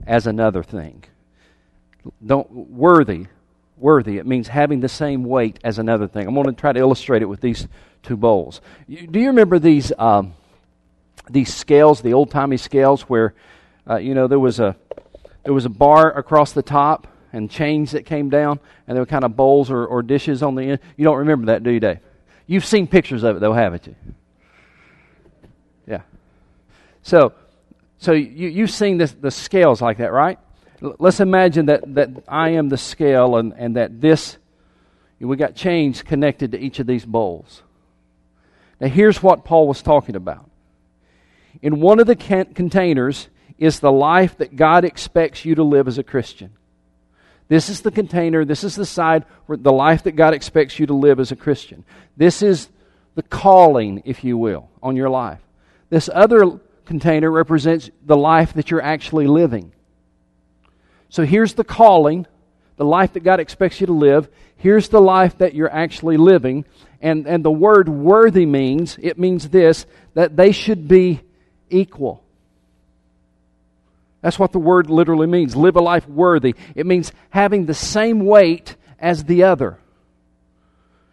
as 0.07 0.27
another 0.27 0.63
thing. 0.63 1.05
Don't 2.25 2.51
worthy, 2.51 3.29
worthy. 3.79 4.19
It 4.19 4.27
means 4.27 4.49
having 4.49 4.81
the 4.81 4.91
same 4.91 5.25
weight 5.25 5.59
as 5.65 5.79
another 5.79 6.07
thing. 6.07 6.29
I'm 6.29 6.35
going 6.35 6.49
to 6.49 6.53
try 6.53 6.75
to 6.75 6.81
illustrate 6.81 7.23
it 7.23 7.31
with 7.31 7.41
these 7.41 7.67
two 8.03 8.19
bowls. 8.19 8.61
Do 8.87 9.19
you 9.19 9.29
remember 9.29 9.59
these 9.59 9.91
um, 9.99 10.35
these 11.31 11.55
scales, 11.55 12.03
the 12.03 12.13
old 12.13 12.31
timey 12.31 12.59
scales, 12.59 13.09
where 13.09 13.33
uh, 13.89 13.97
you 13.97 14.15
know 14.15 14.27
there 14.27 14.39
was 14.39 14.61
a 14.61 14.77
there 15.45 15.55
was 15.55 15.65
a 15.65 15.71
bar 15.71 16.13
across 16.13 16.53
the 16.53 16.63
top 16.63 17.07
and 17.33 17.51
chains 17.51 17.93
that 17.93 18.05
came 18.05 18.29
down, 18.29 18.61
and 18.87 18.97
there 18.97 19.03
were 19.03 19.07
kind 19.07 19.25
of 19.25 19.35
bowls 19.37 19.71
or, 19.71 19.87
or 19.87 20.03
dishes 20.03 20.43
on 20.43 20.55
the 20.55 20.63
end. 20.63 20.79
You 20.97 21.05
don't 21.05 21.19
remember 21.19 21.47
that, 21.47 21.63
do 21.63 21.71
you, 21.71 21.81
Dave? 21.81 21.99
You've 22.47 22.67
seen 22.67 22.87
pictures 22.87 23.23
of 23.23 23.37
it, 23.37 23.41
though, 23.41 23.55
haven't 23.55 23.87
you? 23.87 23.95
Yeah. 25.87 26.03
So, 27.03 27.33
so 27.99 28.13
you, 28.13 28.49
you've 28.49 28.71
seen 28.71 28.99
this, 28.99 29.13
the 29.13 29.31
scales 29.31 29.81
like 29.81 29.99
that, 29.99 30.13
right? 30.13 30.39
Let's 30.81 31.21
imagine 31.21 31.67
that, 31.67 31.95
that 31.95 32.11
I 32.29 32.51
am 32.51 32.69
the 32.69 32.77
scale 32.77 33.37
and, 33.37 33.55
and 33.57 33.77
that 33.77 34.01
this, 34.01 34.37
we 35.21 35.37
got 35.37 35.55
chains 35.55 36.03
connected 36.03 36.53
to 36.53 36.59
each 36.59 36.81
of 36.81 36.87
these 36.87 37.05
bowls. 37.05 37.63
Now, 38.81 38.89
here's 38.89 39.23
what 39.23 39.45
Paul 39.45 39.69
was 39.69 39.81
talking 39.81 40.17
about. 40.17 40.51
In 41.63 41.81
one 41.81 42.01
of 42.01 42.09
the 42.09 42.17
can- 42.17 42.53
containers 42.53 43.29
is 43.59 43.79
the 43.79 43.93
life 43.93 44.37
that 44.39 44.57
God 44.57 44.85
expects 44.85 45.45
you 45.45 45.55
to 45.55 45.63
live 45.63 45.87
as 45.87 45.99
a 45.99 46.03
Christian. 46.03 46.51
This 47.49 47.69
is 47.69 47.83
the 47.83 47.91
container, 47.91 48.45
this 48.45 48.65
is 48.65 48.77
the 48.77 48.87
side 48.87 49.25
where 49.47 49.59
the 49.59 49.73
life 49.73 50.05
that 50.05 50.13
God 50.13 50.35
expects 50.35 50.79
you 50.79 50.87
to 50.87 50.95
live 50.95 51.21
as 51.21 51.33
a 51.33 51.37
Christian. 51.37 51.85
This 52.17 52.43
is 52.43 52.69
the 53.15 53.23
calling, 53.23 54.03
if 54.05 54.25
you 54.25 54.39
will, 54.39 54.71
on 54.83 54.97
your 54.97 55.11
life. 55.11 55.41
This 55.91 56.09
other 56.13 56.61
container 56.85 57.31
represents 57.31 57.91
the 58.05 58.17
life 58.17 58.55
that 58.55 58.71
you're 58.71 58.83
actually 58.83 59.27
living. 59.27 59.73
So 61.11 61.25
here's 61.25 61.55
the 61.55 61.65
calling, 61.65 62.27
the 62.77 62.85
life 62.85 63.13
that 63.13 63.23
God 63.23 63.39
expects 63.39 63.81
you 63.81 63.87
to 63.89 63.93
live. 63.93 64.29
Here's 64.57 64.89
the 64.89 65.01
life 65.01 65.39
that 65.39 65.55
you're 65.55 65.71
actually 65.71 66.17
living. 66.17 66.65
And, 67.03 67.27
and 67.27 67.45
the 67.45 67.51
word 67.51 67.89
worthy 67.89 68.47
means, 68.47 68.99
it 69.03 69.19
means 69.19 69.51
this, 69.51 69.85
that 70.15 70.37
they 70.37 70.53
should 70.53 70.89
be 70.89 71.21
equal. 71.69 72.22
That's 74.23 74.39
what 74.39 74.53
the 74.53 74.59
word 74.59 74.89
literally 74.89 75.27
means. 75.27 75.55
Live 75.55 75.77
a 75.77 75.83
life 75.83 76.09
worthy. 76.09 76.55
It 76.75 76.87
means 76.87 77.13
having 77.31 77.67
the 77.67 77.75
same 77.75 78.25
weight 78.25 78.77
as 78.99 79.25
the 79.25 79.43
other. 79.43 79.79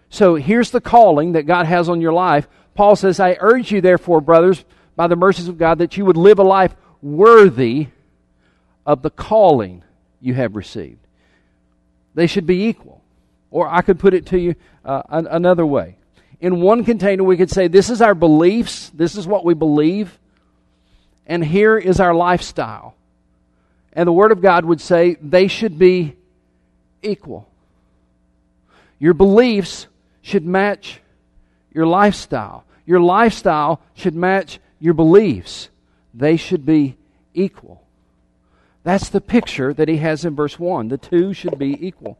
So 0.09 0.35
here's 0.35 0.71
the 0.71 0.79
calling 0.79 1.33
that 1.33 1.43
God 1.43 1.65
has 1.65 1.89
on 1.89 2.01
your 2.01 2.13
life. 2.13 2.47
Paul 2.75 2.95
says, 2.95 3.19
I 3.19 3.35
urge 3.39 3.71
you, 3.71 3.81
therefore, 3.81 4.21
brothers, 4.21 4.63
by 4.95 5.07
the 5.07 5.15
mercies 5.15 5.47
of 5.47 5.57
God, 5.57 5.79
that 5.79 5.97
you 5.97 6.05
would 6.05 6.17
live 6.17 6.39
a 6.39 6.43
life 6.43 6.75
worthy 7.01 7.87
of 8.85 9.01
the 9.01 9.09
calling 9.09 9.83
you 10.21 10.35
have 10.35 10.55
received. 10.55 10.99
They 12.13 12.27
should 12.27 12.45
be 12.45 12.65
equal. 12.65 13.01
Or 13.51 13.67
I 13.67 13.81
could 13.81 13.99
put 13.99 14.13
it 14.13 14.27
to 14.27 14.39
you 14.39 14.55
uh, 14.85 15.01
another 15.09 15.65
way. 15.65 15.97
In 16.39 16.61
one 16.61 16.83
container, 16.85 17.23
we 17.23 17.37
could 17.37 17.49
say, 17.49 17.67
This 17.67 17.89
is 17.89 18.01
our 18.01 18.15
beliefs, 18.15 18.91
this 18.93 19.15
is 19.15 19.27
what 19.27 19.43
we 19.43 19.55
believe, 19.55 20.17
and 21.25 21.43
here 21.43 21.77
is 21.77 21.99
our 21.99 22.13
lifestyle. 22.13 22.95
And 23.93 24.07
the 24.07 24.13
Word 24.13 24.31
of 24.31 24.41
God 24.41 24.65
would 24.65 24.81
say 24.81 25.17
they 25.21 25.47
should 25.47 25.79
be 25.79 26.15
equal. 27.01 27.47
Your 28.99 29.13
beliefs 29.13 29.87
should 30.21 30.45
match 30.45 31.01
your 31.73 31.85
lifestyle. 31.85 32.65
Your 32.85 32.99
lifestyle 32.99 33.81
should 33.93 34.15
match 34.15 34.59
your 34.79 34.93
beliefs. 34.93 35.69
They 36.13 36.37
should 36.37 36.65
be 36.65 36.97
equal. 37.33 37.83
That's 38.83 39.09
the 39.09 39.21
picture 39.21 39.73
that 39.73 39.87
he 39.87 39.97
has 39.97 40.25
in 40.25 40.35
verse 40.35 40.59
1. 40.59 40.87
The 40.89 40.97
two 40.97 41.33
should 41.33 41.57
be 41.57 41.85
equal. 41.85 42.17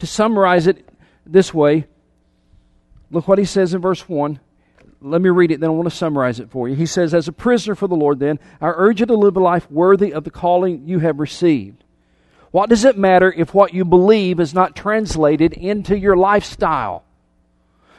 To 0.00 0.06
summarize 0.06 0.66
it 0.66 0.88
this 1.26 1.52
way, 1.52 1.86
look 3.10 3.28
what 3.28 3.38
he 3.38 3.44
says 3.44 3.74
in 3.74 3.80
verse 3.80 4.08
1 4.08 4.40
let 5.02 5.22
me 5.22 5.30
read 5.30 5.50
it, 5.50 5.60
then 5.60 5.70
I 5.70 5.72
want 5.72 5.88
to 5.88 5.96
summarize 5.96 6.40
it 6.40 6.50
for 6.50 6.68
you. 6.68 6.74
He 6.74 6.86
says, 6.86 7.14
As 7.14 7.28
a 7.28 7.32
prisoner 7.32 7.74
for 7.74 7.88
the 7.88 7.96
Lord, 7.96 8.18
then, 8.18 8.38
I 8.60 8.68
urge 8.68 9.00
you 9.00 9.06
to 9.06 9.16
live 9.16 9.36
a 9.36 9.40
life 9.40 9.70
worthy 9.70 10.12
of 10.12 10.24
the 10.24 10.30
calling 10.30 10.86
you 10.86 10.98
have 10.98 11.18
received. 11.18 11.84
What 12.50 12.68
does 12.68 12.84
it 12.84 12.98
matter 12.98 13.32
if 13.32 13.54
what 13.54 13.72
you 13.72 13.84
believe 13.84 14.40
is 14.40 14.52
not 14.52 14.74
translated 14.74 15.52
into 15.52 15.96
your 15.96 16.16
lifestyle? 16.16 17.04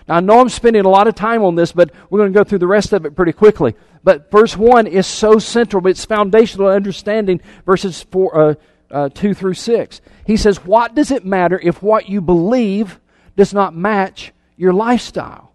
Now, 0.07 0.15
I 0.15 0.19
know 0.19 0.39
I'm 0.39 0.49
spending 0.49 0.85
a 0.85 0.89
lot 0.89 1.07
of 1.07 1.15
time 1.15 1.43
on 1.43 1.55
this, 1.55 1.71
but 1.71 1.91
we're 2.09 2.19
going 2.19 2.33
to 2.33 2.37
go 2.37 2.43
through 2.43 2.59
the 2.59 2.67
rest 2.67 2.91
of 2.93 3.05
it 3.05 3.15
pretty 3.15 3.31
quickly. 3.31 3.75
But 4.03 4.29
verse 4.29 4.57
1 4.57 4.87
is 4.87 5.07
so 5.07 5.39
central, 5.39 5.87
it's 5.87 6.05
foundational 6.05 6.67
understanding 6.67 7.39
verses 7.65 8.03
four, 8.03 8.37
uh, 8.37 8.53
uh, 8.89 9.09
2 9.09 9.33
through 9.33 9.53
6. 9.53 10.01
He 10.25 10.37
says, 10.37 10.57
What 10.65 10.95
does 10.95 11.11
it 11.11 11.25
matter 11.25 11.59
if 11.61 11.81
what 11.81 12.09
you 12.09 12.21
believe 12.21 12.99
does 13.37 13.53
not 13.53 13.75
match 13.75 14.33
your 14.57 14.73
lifestyle? 14.73 15.50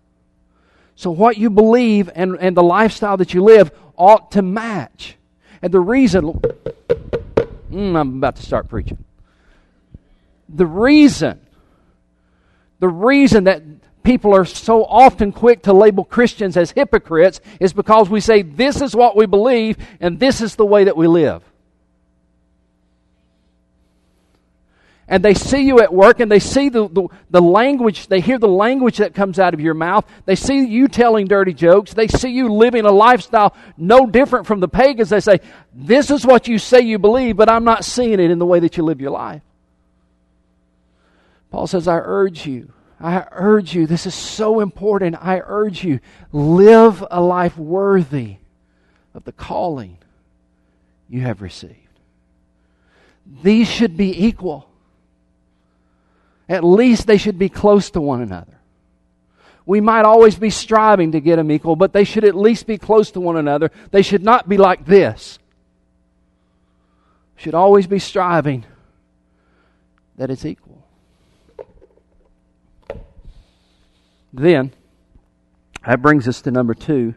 So, 0.97 1.11
what 1.11 1.37
you 1.37 1.50
believe 1.50 2.11
and, 2.15 2.37
and 2.41 2.57
the 2.57 2.62
lifestyle 2.62 3.19
that 3.19 3.35
you 3.35 3.45
live 3.45 3.71
ought 3.97 4.33
to 4.33 4.43
match. 4.43 5.17
And 5.61 5.73
the 5.73 5.81
reason, 5.81 6.41
mm, 7.71 7.97
I'm 7.97 8.17
about 8.17 8.37
to 8.37 8.43
start 8.43 8.69
preaching. 8.69 9.05
The 10.49 10.67
reason, 10.67 11.41
the 12.79 12.88
reason 12.88 13.45
that 13.45 13.62
people 14.05 14.35
are 14.35 14.47
so 14.47 14.85
often 14.85 15.33
quick 15.33 15.62
to 15.65 15.73
label 15.75 16.05
Christians 16.05 16.57
as 16.57 16.71
hypocrites 16.71 17.41
is 17.61 17.75
because 17.75 18.09
we 18.09 18.21
say 18.21 18.41
this 18.41 18.81
is 18.81 18.97
what 18.97 19.17
we 19.17 19.26
believe 19.26 19.76
and 20.00 20.19
this 20.19 20.41
is 20.41 20.57
the 20.57 20.65
way 20.65 20.85
that 20.85 20.97
we 20.97 21.07
live. 21.07 21.43
And 25.09 25.25
they 25.25 25.35
see 25.35 25.63
you 25.63 25.81
at 25.81 25.93
work 25.93 26.19
and 26.19 26.31
they 26.31 26.41
see 26.41 26.69
the, 26.69 26.89
the, 26.89 27.09
the, 27.31 27.41
language, 27.41 28.09
they 28.09 28.21
hear 28.21 28.39
the 28.39 28.49
language 28.49 28.97
that 28.97 29.15
comes 29.15 29.39
out 29.39 29.55
of 29.55 29.61
your 29.61 29.75
mouth. 29.75 30.05
They 30.25 30.35
see 30.35 30.67
you 30.67 30.89
telling 30.89 31.29
dirty 31.29 31.55
jokes. 31.55 31.95
They 31.95 32.09
see 32.09 32.31
you 32.31 32.53
living 32.53 32.85
a 32.85 32.91
lifestyle 32.91 33.55
no 33.77 34.07
different 34.07 34.47
from 34.47 34.59
the 34.59 34.69
pagans. 34.69 35.11
They 35.11 35.21
say, 35.21 35.41
This 35.73 36.11
is 36.11 36.27
what 36.27 36.49
you 36.49 36.59
say 36.59 36.81
you 36.81 36.99
believe, 36.99 37.37
but 37.37 37.49
I'm 37.49 37.65
not 37.65 37.85
seeing 37.85 38.15
it 38.15 38.31
in 38.31 38.41
the 38.41 38.47
way 38.47 38.59
that 38.61 38.77
you 38.77 38.83
live 38.83 39.01
your 39.01 39.13
life. 39.13 39.43
Paul 41.53 41.69
says, 41.69 41.87
I 41.87 41.99
urge 41.99 42.45
you, 42.45 42.73
I 43.01 43.27
urge 43.31 43.75
you, 43.75 43.87
this 43.87 44.07
is 44.07 44.15
so 44.15 44.59
important. 44.59 45.17
I 45.21 45.41
urge 45.45 45.85
you, 45.85 46.01
live 46.33 47.05
a 47.11 47.21
life 47.21 47.57
worthy 47.57 48.39
of 49.15 49.23
the 49.23 49.33
calling 49.33 49.99
you 51.09 51.21
have 51.21 51.43
received. 51.43 51.77
These 53.43 53.69
should 53.69 53.97
be 53.97 54.27
equal. 54.27 54.69
At 56.49 56.65
least 56.65 57.07
they 57.07 57.17
should 57.17 57.38
be 57.38 57.49
close 57.49 57.91
to 57.91 58.00
one 58.00 58.23
another. 58.23 58.53
We 59.65 59.81
might 59.81 60.05
always 60.05 60.37
be 60.37 60.50
striving 60.50 61.12
to 61.12 61.21
get 61.21 61.37
them 61.37 61.50
equal, 61.50 61.75
but 61.75 61.93
they 61.93 62.05
should 62.05 62.25
at 62.25 62.37
least 62.37 62.67
be 62.67 62.79
close 62.79 63.11
to 63.12 63.21
one 63.21 63.37
another. 63.37 63.73
They 63.91 64.03
should 64.03 64.23
not 64.23 64.49
be 64.49 64.57
like 64.57 64.87
this. 64.87 65.41
Should 67.35 67.55
always 67.55 67.88
be 67.88 67.99
striving 67.99 68.65
that 70.17 70.31
it's 70.31 70.45
equal. 70.45 70.85
Then, 74.33 74.73
that 75.85 76.00
brings 76.00 76.29
us 76.29 76.43
to 76.43 76.50
number 76.50 76.75
two. 76.75 77.15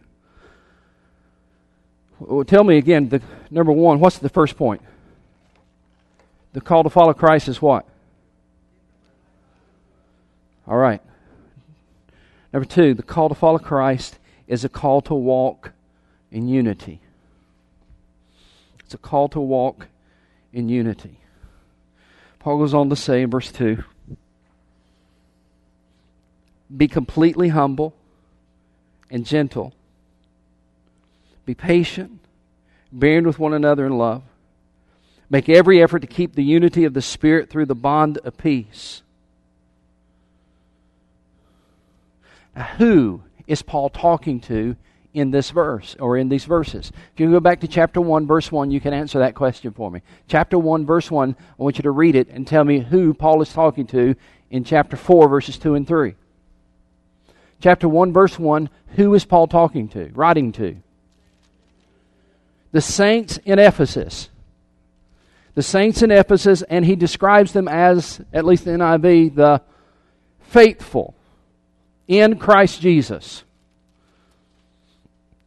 Well, 2.20 2.44
tell 2.44 2.64
me 2.64 2.78
again, 2.78 3.10
the, 3.10 3.22
number 3.52 3.72
one, 3.72 4.00
what's 4.00 4.18
the 4.18 4.30
first 4.30 4.58
point? 4.58 4.82
The 6.54 6.62
call 6.62 6.84
to 6.84 6.90
follow 6.90 7.14
Christ 7.14 7.48
is 7.48 7.62
what? 7.62 7.86
All 10.70 10.78
right. 10.78 11.02
Number 12.54 12.68
two, 12.68 12.94
the 12.94 13.02
call 13.02 13.28
to 13.28 13.36
follow 13.36 13.58
Christ 13.58 14.20
is 14.48 14.64
a 14.64 14.70
call 14.70 15.02
to 15.02 15.16
walk 15.16 15.72
in 16.32 16.48
unity. 16.48 17.02
It's 18.82 18.94
a 18.94 19.00
call 19.00 19.30
to 19.30 19.40
walk 19.40 19.88
in 20.54 20.70
unity. 20.70 21.18
Paul 22.38 22.60
goes 22.60 22.74
on 22.76 22.90
to 22.90 22.96
say 22.96 23.24
in 23.24 23.32
verse 23.32 23.52
2 23.52 23.84
Be 26.76 26.88
completely 26.88 27.50
humble 27.50 27.96
and 29.10 29.26
gentle. 29.26 29.74
Be 31.46 31.56
patient, 31.56 32.20
bearing 32.92 33.26
with 33.26 33.40
one 33.40 33.54
another 33.54 33.88
in 33.88 33.98
love. 33.98 34.22
Make 35.32 35.50
every 35.50 35.82
effort 35.82 36.00
to 36.00 36.08
keep 36.08 36.36
the 36.36 36.44
unity 36.44 36.86
of 36.86 36.94
the 36.94 37.02
Spirit 37.02 37.50
through 37.50 37.66
the 37.66 37.76
bond 37.76 38.20
of 38.20 38.38
peace. 38.38 39.02
Now, 42.56 42.64
who 42.78 43.24
is 43.48 43.62
Paul 43.62 43.90
talking 43.90 44.40
to 44.42 44.76
in 45.14 45.32
this 45.32 45.50
verse 45.50 45.96
or 46.00 46.18
in 46.18 46.30
these 46.30 46.46
verses? 46.46 46.92
If 47.14 47.20
you 47.20 47.32
go 47.32 47.40
back 47.40 47.62
to 47.62 47.68
chapter 47.68 48.02
1, 48.02 48.28
verse 48.28 48.52
1, 48.52 48.72
you 48.72 48.80
can 48.80 48.94
answer 48.94 49.20
that 49.20 49.36
question 49.36 49.72
for 49.72 49.90
me. 49.90 50.02
Chapter 50.28 50.58
1, 50.58 50.86
verse 50.86 51.10
1, 51.10 51.36
I 51.38 51.64
want 51.64 51.78
you 51.78 51.84
to 51.84 51.92
read 51.92 52.16
it 52.16 52.30
and 52.30 52.46
tell 52.46 52.64
me 52.64 52.80
who 52.80 53.14
Paul 53.14 53.42
is 53.42 53.54
talking 53.54 53.88
to 53.88 54.16
in 54.50 54.64
chapter 54.64 54.98
4, 54.98 55.28
verses 55.30 55.58
2 55.58 55.76
and 55.76 55.88
3. 55.88 56.16
Chapter 57.62 57.90
1, 57.90 58.14
verse 58.14 58.40
1, 58.40 58.70
who 58.96 59.14
is 59.14 59.26
Paul 59.26 59.48
talking 59.48 59.90
to, 59.90 60.10
writing 60.14 60.52
to? 60.54 60.78
The 62.72 62.82
saints 62.82 63.38
in 63.46 63.60
Ephesus. 63.60 64.30
The 65.56 65.64
saints 65.64 66.02
in 66.02 66.12
Ephesus, 66.12 66.62
and 66.62 66.86
he 66.86 66.96
describes 66.96 67.52
them 67.52 67.68
as, 67.68 68.22
at 68.32 68.46
least 68.46 68.66
the 68.66 68.72
NIV, 68.72 69.36
the 69.36 69.62
faithful 70.40 71.16
in 72.10 72.40
Christ 72.40 72.82
Jesus. 72.82 73.44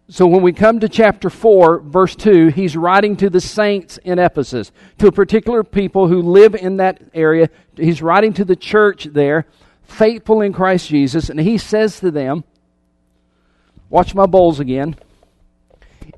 So 0.09 0.26
when 0.26 0.42
we 0.42 0.52
come 0.52 0.81
to 0.81 0.88
chapter 0.88 1.28
4, 1.28 1.81
verse 1.81 2.14
2, 2.14 2.49
he's 2.49 2.76
writing 2.76 3.16
to 3.16 3.28
the 3.28 3.40
saints 3.40 3.99
in 3.99 4.19
Ephesus, 4.19 4.71
to 4.99 5.09
a 5.09 5.12
particular 5.12 5.64
people 5.64 6.07
who 6.07 6.23
live 6.23 6.54
in 6.54 6.76
that 6.76 7.00
area. 7.12 7.50
He's 7.76 8.00
writing 8.00 8.33
to 8.35 8.45
the 8.45 8.57
church 8.57 9.04
there, 9.04 9.47
faithful 9.83 10.40
in 10.40 10.52
Christ 10.52 10.88
Jesus, 10.88 11.28
and 11.28 11.40
he 11.40 11.59
says 11.59 12.00
to 12.00 12.11
them, 12.11 12.45
Watch 13.90 14.14
my 14.14 14.26
bowls 14.26 14.61
again. 14.61 14.97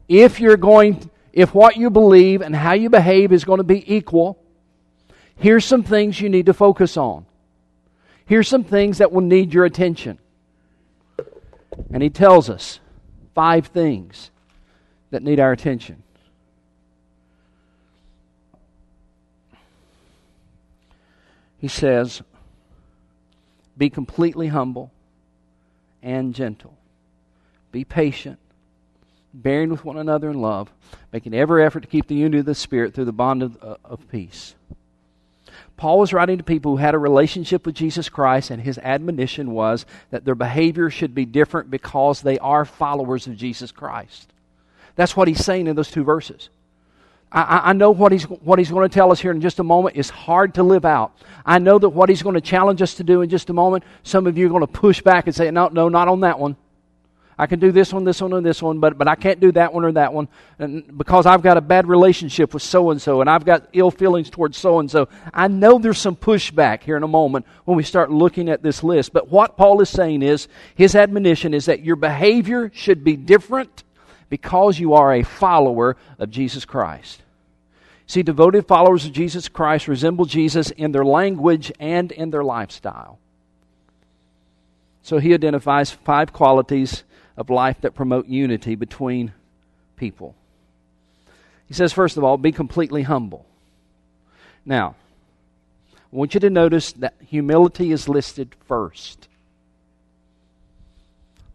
If 0.08 0.40
you're 0.40 0.56
going, 0.56 1.10
if 1.32 1.54
what 1.54 1.76
you 1.76 1.90
believe 1.90 2.40
and 2.40 2.54
how 2.54 2.74
you 2.74 2.90
behave 2.90 3.32
is 3.32 3.44
going 3.44 3.58
to 3.58 3.64
be 3.64 3.92
equal, 3.92 4.38
here's 5.38 5.64
some 5.64 5.82
things 5.82 6.20
you 6.20 6.28
need 6.28 6.46
to 6.46 6.54
focus 6.54 6.96
on. 6.96 7.26
Here's 8.26 8.48
some 8.48 8.64
things 8.64 8.98
that 8.98 9.10
will 9.10 9.22
need 9.22 9.52
your 9.52 9.64
attention. 9.64 10.18
And 11.92 12.02
he 12.02 12.10
tells 12.10 12.48
us 12.50 12.80
five 13.34 13.66
things 13.66 14.30
that 15.10 15.22
need 15.22 15.40
our 15.40 15.52
attention. 15.52 16.02
He 21.58 21.68
says, 21.68 22.22
Be 23.78 23.88
completely 23.88 24.48
humble 24.48 24.92
and 26.02 26.34
gentle. 26.34 26.76
Be 27.72 27.84
patient, 27.84 28.38
bearing 29.32 29.70
with 29.70 29.84
one 29.84 29.96
another 29.96 30.30
in 30.30 30.40
love, 30.40 30.70
making 31.12 31.32
every 31.32 31.64
effort 31.64 31.80
to 31.80 31.88
keep 31.88 32.06
the 32.06 32.14
unity 32.14 32.40
of 32.40 32.44
the 32.44 32.54
Spirit 32.54 32.92
through 32.92 33.06
the 33.06 33.12
bond 33.12 33.42
of, 33.42 33.56
uh, 33.62 33.76
of 33.84 34.06
peace. 34.10 34.54
Paul 35.76 35.98
was 35.98 36.12
writing 36.12 36.38
to 36.38 36.44
people 36.44 36.72
who 36.72 36.76
had 36.76 36.94
a 36.94 36.98
relationship 36.98 37.66
with 37.66 37.74
Jesus 37.74 38.08
Christ, 38.08 38.50
and 38.50 38.62
his 38.62 38.78
admonition 38.78 39.50
was 39.50 39.86
that 40.10 40.24
their 40.24 40.36
behavior 40.36 40.88
should 40.88 41.14
be 41.14 41.24
different 41.24 41.70
because 41.70 42.22
they 42.22 42.38
are 42.38 42.64
followers 42.64 43.26
of 43.26 43.36
Jesus 43.36 43.72
Christ. 43.72 44.32
That's 44.96 45.16
what 45.16 45.26
he's 45.26 45.44
saying 45.44 45.66
in 45.66 45.74
those 45.74 45.90
two 45.90 46.04
verses. 46.04 46.48
I, 47.32 47.70
I, 47.70 47.72
know 47.72 47.90
what 47.90 48.12
he's, 48.12 48.22
what 48.22 48.60
he's 48.60 48.70
going 48.70 48.88
to 48.88 48.94
tell 48.94 49.10
us 49.10 49.18
here 49.18 49.32
in 49.32 49.40
just 49.40 49.58
a 49.58 49.64
moment 49.64 49.96
is 49.96 50.08
hard 50.08 50.54
to 50.54 50.62
live 50.62 50.84
out. 50.84 51.12
I 51.44 51.58
know 51.58 51.80
that 51.80 51.88
what 51.88 52.08
he's 52.08 52.22
going 52.22 52.36
to 52.36 52.40
challenge 52.40 52.80
us 52.80 52.94
to 52.94 53.04
do 53.04 53.22
in 53.22 53.28
just 53.28 53.50
a 53.50 53.52
moment, 53.52 53.82
some 54.04 54.28
of 54.28 54.38
you 54.38 54.46
are 54.46 54.50
going 54.50 54.60
to 54.60 54.68
push 54.68 55.02
back 55.02 55.26
and 55.26 55.34
say, 55.34 55.50
no, 55.50 55.66
no, 55.66 55.88
not 55.88 56.06
on 56.06 56.20
that 56.20 56.38
one. 56.38 56.56
I 57.36 57.46
can 57.46 57.58
do 57.58 57.72
this 57.72 57.92
one, 57.92 58.04
this 58.04 58.20
one, 58.20 58.32
and 58.32 58.46
this 58.46 58.62
one, 58.62 58.78
but, 58.78 58.96
but 58.96 59.08
I 59.08 59.16
can't 59.16 59.40
do 59.40 59.50
that 59.52 59.72
one 59.72 59.84
or 59.84 59.92
that 59.92 60.12
one 60.12 60.28
and 60.58 60.96
because 60.96 61.26
I've 61.26 61.42
got 61.42 61.56
a 61.56 61.60
bad 61.60 61.88
relationship 61.88 62.54
with 62.54 62.62
so 62.62 62.90
and 62.90 63.02
so 63.02 63.20
and 63.20 63.28
I've 63.28 63.44
got 63.44 63.68
ill 63.72 63.90
feelings 63.90 64.30
towards 64.30 64.56
so 64.56 64.78
and 64.78 64.90
so. 64.90 65.08
I 65.32 65.48
know 65.48 65.78
there's 65.78 65.98
some 65.98 66.16
pushback 66.16 66.82
here 66.82 66.96
in 66.96 67.02
a 67.02 67.08
moment 67.08 67.46
when 67.64 67.76
we 67.76 67.82
start 67.82 68.10
looking 68.10 68.48
at 68.48 68.62
this 68.62 68.82
list. 68.82 69.12
But 69.12 69.30
what 69.30 69.56
Paul 69.56 69.80
is 69.80 69.88
saying 69.88 70.22
is 70.22 70.48
his 70.74 70.94
admonition 70.94 71.54
is 71.54 71.66
that 71.66 71.84
your 71.84 71.96
behavior 71.96 72.70
should 72.72 73.02
be 73.02 73.16
different 73.16 73.82
because 74.28 74.78
you 74.78 74.94
are 74.94 75.12
a 75.14 75.22
follower 75.22 75.96
of 76.18 76.30
Jesus 76.30 76.64
Christ. 76.64 77.22
See, 78.06 78.22
devoted 78.22 78.66
followers 78.66 79.06
of 79.06 79.12
Jesus 79.12 79.48
Christ 79.48 79.88
resemble 79.88 80.26
Jesus 80.26 80.70
in 80.70 80.92
their 80.92 81.04
language 81.04 81.72
and 81.80 82.12
in 82.12 82.30
their 82.30 82.44
lifestyle. 82.44 83.18
So 85.02 85.18
he 85.18 85.34
identifies 85.34 85.90
five 85.90 86.32
qualities 86.32 87.04
of 87.36 87.50
life 87.50 87.80
that 87.80 87.94
promote 87.94 88.26
unity 88.26 88.74
between 88.74 89.32
people. 89.96 90.34
He 91.66 91.74
says, 91.74 91.92
first 91.92 92.16
of 92.16 92.24
all, 92.24 92.36
be 92.36 92.52
completely 92.52 93.02
humble. 93.02 93.46
Now, 94.64 94.94
I 95.94 96.16
want 96.16 96.34
you 96.34 96.40
to 96.40 96.50
notice 96.50 96.92
that 96.92 97.14
humility 97.28 97.90
is 97.90 98.08
listed 98.08 98.54
first. 98.66 99.28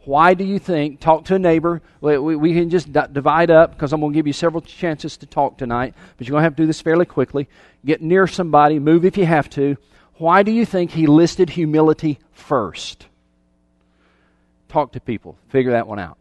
Why 0.06 0.34
do 0.34 0.44
you 0.44 0.60
think? 0.60 1.00
Talk 1.00 1.26
to 1.26 1.36
a 1.36 1.40
neighbor. 1.40 1.82
We, 2.02 2.18
we, 2.18 2.36
we 2.36 2.54
can 2.54 2.70
just 2.70 2.92
d- 2.92 3.00
divide 3.12 3.52
up 3.52 3.72
because 3.72 3.94
I'm 3.94 4.00
going 4.00 4.12
to 4.12 4.18
give 4.18 4.28
you 4.28 4.34
several 4.34 4.62
chances 4.62 5.18
to 5.18 5.26
talk 5.26 5.58
tonight, 5.58 5.94
but 6.18 6.28
you're 6.28 6.34
going 6.34 6.42
to 6.42 6.46
have 6.46 6.56
to 6.56 6.64
do 6.64 6.68
this 6.68 6.82
fairly 6.82 7.06
quickly. 7.06 7.48
Get 7.86 8.02
near 8.02 8.26
somebody, 8.26 8.80
move 8.80 9.06
if 9.06 9.18
you 9.18 9.26
have 9.26 9.50
to. 9.52 9.78
Why 10.16 10.44
do 10.44 10.52
you 10.52 10.66
think 10.66 10.92
he 10.92 11.08
listed 11.08 11.52
humility 11.52 12.20
first? 12.32 13.06
Talk 14.70 14.92
to 14.92 15.00
people. 15.00 15.36
Figure 15.50 15.72
that 15.72 15.88
one 15.88 15.98
out. 15.98 16.19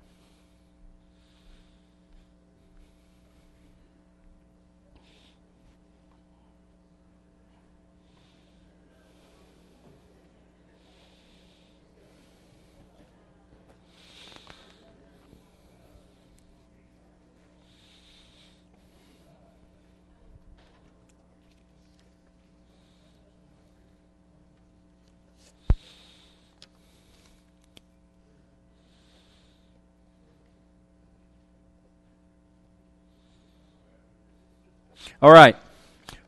All 35.20 35.32
right. 35.32 35.56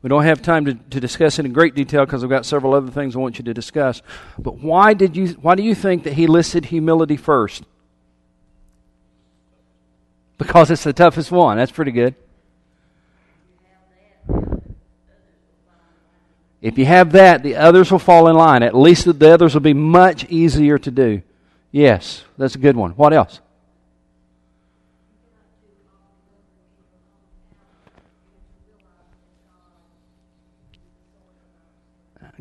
We 0.01 0.09
don't 0.09 0.23
have 0.23 0.41
time 0.41 0.65
to, 0.65 0.73
to 0.73 0.99
discuss 0.99 1.37
it 1.37 1.45
in 1.45 1.53
great 1.53 1.75
detail 1.75 2.05
because 2.05 2.23
I've 2.23 2.29
got 2.29 2.45
several 2.45 2.73
other 2.73 2.89
things 2.89 3.15
I 3.15 3.19
want 3.19 3.37
you 3.37 3.45
to 3.45 3.53
discuss. 3.53 4.01
But 4.39 4.57
why 4.57 4.93
did 4.93 5.15
you 5.15 5.27
why 5.41 5.55
do 5.55 5.63
you 5.63 5.75
think 5.75 6.03
that 6.03 6.13
he 6.13 6.27
listed 6.27 6.65
humility 6.65 7.17
first? 7.17 7.63
Because 10.37 10.71
it's 10.71 10.83
the 10.83 10.93
toughest 10.93 11.31
one. 11.31 11.57
That's 11.57 11.71
pretty 11.71 11.91
good. 11.91 12.15
If 16.61 16.77
you 16.77 16.85
have 16.85 17.11
that, 17.13 17.43
the 17.43 17.55
others 17.55 17.91
will 17.91 17.99
fall 17.99 18.27
in 18.27 18.35
line. 18.35 18.63
At 18.63 18.75
least 18.75 19.19
the 19.19 19.33
others 19.33 19.53
will 19.53 19.61
be 19.61 19.73
much 19.73 20.25
easier 20.25 20.77
to 20.79 20.91
do. 20.91 21.21
Yes, 21.71 22.23
that's 22.37 22.55
a 22.55 22.59
good 22.59 22.75
one. 22.75 22.91
What 22.91 23.13
else? 23.13 23.39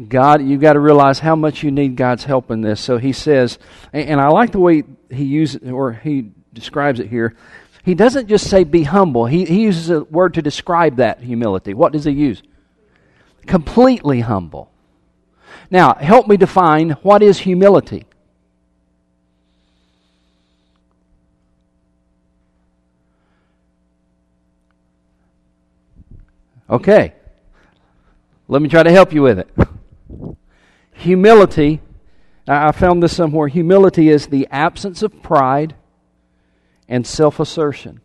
God, 0.09 0.43
you've 0.43 0.61
got 0.61 0.75
to 0.75 0.81
realize 0.81 1.19
how 1.19 1.37
much 1.37 1.63
you 1.63 1.71
need 1.71 1.97
God's 1.97 2.25
help 2.25 2.51
in 2.51 2.63
this. 2.63 2.81
So 2.81 2.99
he 2.99 3.13
says, 3.13 3.59
and 3.93 4.21
I 4.21 4.29
like 4.29 4.53
the 4.53 4.61
way 4.61 4.85
he 5.11 5.25
uses 5.25 5.71
or 5.71 5.93
he 5.93 6.31
describes 6.53 7.01
it 7.01 7.09
here. 7.09 7.37
He 7.83 7.95
doesn't 7.95 8.29
just 8.29 8.49
say 8.49 8.65
be 8.65 8.85
humble. 8.85 9.27
He, 9.27 9.45
he 9.45 9.63
uses 9.63 9.91
a 9.91 10.05
word 10.05 10.35
to 10.35 10.43
describe 10.43 10.97
that 10.97 11.21
humility. 11.21 11.75
What 11.75 11.93
does 11.93 12.05
he 12.05 12.13
use? 12.13 12.43
Completely 13.47 14.21
humble. 14.21 14.71
Now, 15.71 15.95
help 15.95 16.27
me 16.29 16.37
define 16.37 16.91
what 17.03 17.23
is 17.23 17.39
humility. 17.39 18.07
Okay. 26.69 27.15
Let 28.49 28.63
me 28.63 28.69
try 28.69 28.83
to 28.83 28.91
help 28.91 29.13
you 29.13 29.23
with 29.23 29.39
it. 29.39 29.49
Humility, 31.01 31.81
I 32.47 32.73
found 32.73 33.03
this 33.03 33.17
somewhere. 33.17 33.49
Humility 33.49 34.11
is 34.11 34.27
the 34.27 34.47
absence 34.51 35.03
of 35.03 35.23
pride 35.23 35.75
and 36.91 37.07
self 37.07 37.41
assertion. 37.41 38.03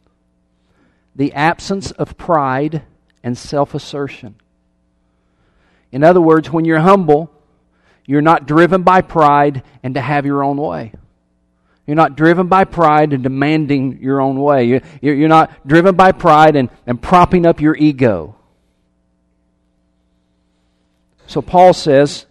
The 1.14 1.34
absence 1.34 1.92
of 1.92 2.16
pride 2.16 2.84
and 3.22 3.38
self 3.38 3.76
assertion. 3.76 4.36
In 5.92 6.06
other 6.06 6.22
words, 6.22 6.50
when 6.50 6.64
you're 6.64 6.80
humble, 6.80 7.30
you're 8.06 8.22
not 8.22 8.48
driven 8.48 8.84
by 8.84 9.02
pride 9.02 9.64
and 9.84 9.96
to 9.96 10.02
have 10.02 10.26
your 10.26 10.42
own 10.42 10.56
way. 10.56 10.94
You're 11.86 11.96
not 11.96 12.16
driven 12.16 12.48
by 12.48 12.64
pride 12.64 13.12
and 13.12 13.22
demanding 13.24 14.02
your 14.02 14.22
own 14.22 14.40
way. 14.40 14.82
You're 15.02 15.28
not 15.28 15.68
driven 15.68 15.96
by 15.96 16.14
pride 16.14 16.56
and, 16.56 16.70
and 16.88 17.02
propping 17.02 17.46
up 17.46 17.60
your 17.60 17.76
ego. 17.76 18.38
So 21.28 21.42
Paul 21.42 21.74
says 21.74 22.26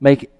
make, 0.00 0.30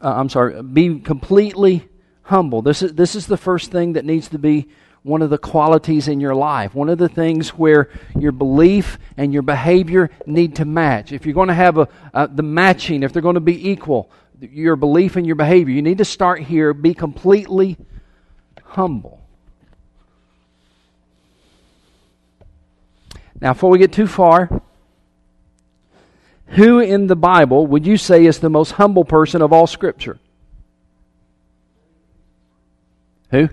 uh, 0.00 0.14
I'm 0.14 0.28
sorry, 0.28 0.62
be 0.62 1.00
completely 1.00 1.88
humble. 2.22 2.62
This 2.62 2.82
is, 2.82 2.94
this 2.94 3.14
is 3.14 3.26
the 3.26 3.36
first 3.36 3.70
thing 3.70 3.94
that 3.94 4.04
needs 4.04 4.28
to 4.28 4.38
be 4.38 4.68
one 5.02 5.22
of 5.22 5.30
the 5.30 5.38
qualities 5.38 6.06
in 6.06 6.20
your 6.20 6.34
life. 6.34 6.74
One 6.74 6.88
of 6.88 6.98
the 6.98 7.08
things 7.08 7.50
where 7.50 7.90
your 8.16 8.32
belief 8.32 8.98
and 9.16 9.32
your 9.32 9.42
behavior 9.42 10.10
need 10.26 10.56
to 10.56 10.64
match. 10.64 11.12
If 11.12 11.26
you're 11.26 11.34
going 11.34 11.48
to 11.48 11.54
have 11.54 11.78
a, 11.78 11.88
the 12.32 12.42
matching, 12.42 13.02
if 13.02 13.12
they're 13.12 13.22
going 13.22 13.34
to 13.34 13.40
be 13.40 13.70
equal, 13.70 14.10
your 14.40 14.76
belief 14.76 15.16
and 15.16 15.26
your 15.26 15.36
behavior, 15.36 15.74
you 15.74 15.82
need 15.82 15.98
to 15.98 16.04
start 16.04 16.40
here, 16.40 16.72
be 16.72 16.94
completely 16.94 17.76
humble. 18.64 19.20
Now, 23.40 23.54
before 23.54 23.70
we 23.70 23.78
get 23.78 23.92
too 23.92 24.06
far, 24.06 24.62
who 26.52 26.80
in 26.80 27.06
the 27.06 27.16
Bible 27.16 27.66
would 27.66 27.86
you 27.86 27.96
say 27.96 28.26
is 28.26 28.38
the 28.38 28.50
most 28.50 28.72
humble 28.72 29.04
person 29.04 29.42
of 29.42 29.52
all 29.52 29.66
Scripture? 29.66 30.18
Who? 33.30 33.48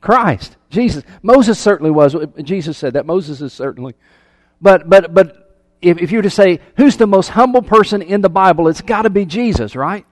Christ, 0.00 0.56
Jesus. 0.70 1.02
Moses 1.22 1.58
certainly 1.58 1.90
was. 1.90 2.14
Jesus 2.42 2.76
said 2.76 2.92
that. 2.92 3.06
Moses 3.06 3.40
is 3.40 3.52
certainly. 3.52 3.94
But 4.60 4.88
but 4.88 5.14
but 5.14 5.56
if, 5.80 5.98
if 5.98 6.12
you 6.12 6.18
were 6.18 6.22
to 6.22 6.30
say 6.30 6.60
who's 6.76 6.96
the 6.96 7.06
most 7.06 7.28
humble 7.28 7.62
person 7.62 8.02
in 8.02 8.20
the 8.20 8.28
Bible, 8.28 8.68
it's 8.68 8.82
got 8.82 9.02
to 9.02 9.10
be 9.10 9.24
Jesus, 9.24 9.74
right? 9.74 10.04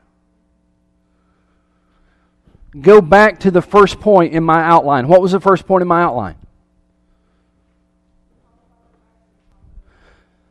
Go 2.81 3.01
back 3.01 3.41
to 3.41 3.51
the 3.51 3.63
first 3.63 4.01
point 4.01 4.33
in 4.33 4.43
my 4.43 4.63
outline. 4.63 5.09
What 5.09 5.21
was 5.21 5.33
the 5.33 5.41
first 5.41 5.67
point 5.67 5.83
in 5.83 5.89
my 5.89 6.03
outline? 6.03 6.37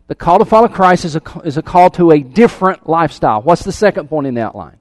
The 0.08 0.16
call 0.16 0.40
to 0.40 0.46
follow 0.46 0.68
Christ 0.68 1.06
is 1.06 1.16
a, 1.16 1.22
is 1.44 1.58
a 1.58 1.62
call 1.64 1.90
to 1.92 2.12
a 2.12 2.20
different 2.20 2.88
lifestyle. 2.88 3.42
What's 3.42 3.64
the 3.64 3.72
second 3.72 4.08
point 4.08 4.28
in 4.28 4.36
the 4.36 4.42
outline? 4.42 4.78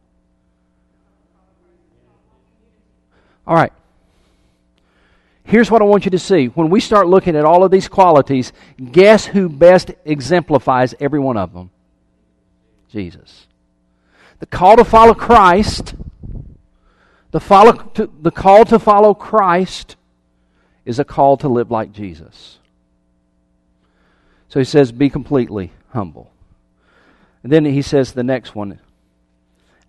All 3.47 3.55
right. 3.55 3.73
Here's 5.45 5.71
what 5.71 5.83
I 5.83 5.85
want 5.85 6.05
you 6.07 6.11
to 6.13 6.19
see. 6.19 6.47
When 6.47 6.71
we 6.71 6.81
start 6.81 7.07
looking 7.07 7.37
at 7.37 7.45
all 7.45 7.65
of 7.65 7.71
these 7.71 7.89
qualities, 7.89 8.53
guess 8.93 9.27
who 9.27 9.49
best 9.49 9.91
exemplifies 10.05 10.95
every 11.01 11.21
one 11.21 11.37
of 11.37 11.53
them? 11.53 11.71
Jesus. 12.91 13.47
The 14.41 14.47
call 14.47 14.77
to 14.77 14.85
follow 14.85 15.15
Christ, 15.15 15.95
the, 17.31 17.41
follow, 17.41 17.73
to, 17.73 18.11
the 18.21 18.31
call 18.31 18.65
to 18.67 18.79
follow 18.79 19.15
Christ 19.15 19.97
is 20.85 20.99
a 20.99 21.05
call 21.05 21.37
to 21.39 21.49
live 21.49 21.71
like 21.71 21.93
Jesus. 21.93 22.59
So 24.55 24.61
he 24.61 24.65
says, 24.65 24.93
be 24.93 25.11
completely 25.11 25.73
humble. 25.89 26.31
And 27.43 27.51
then 27.51 27.65
he 27.65 27.83
says 27.83 28.13
the 28.13 28.23
next 28.23 28.55
one, 28.55 28.79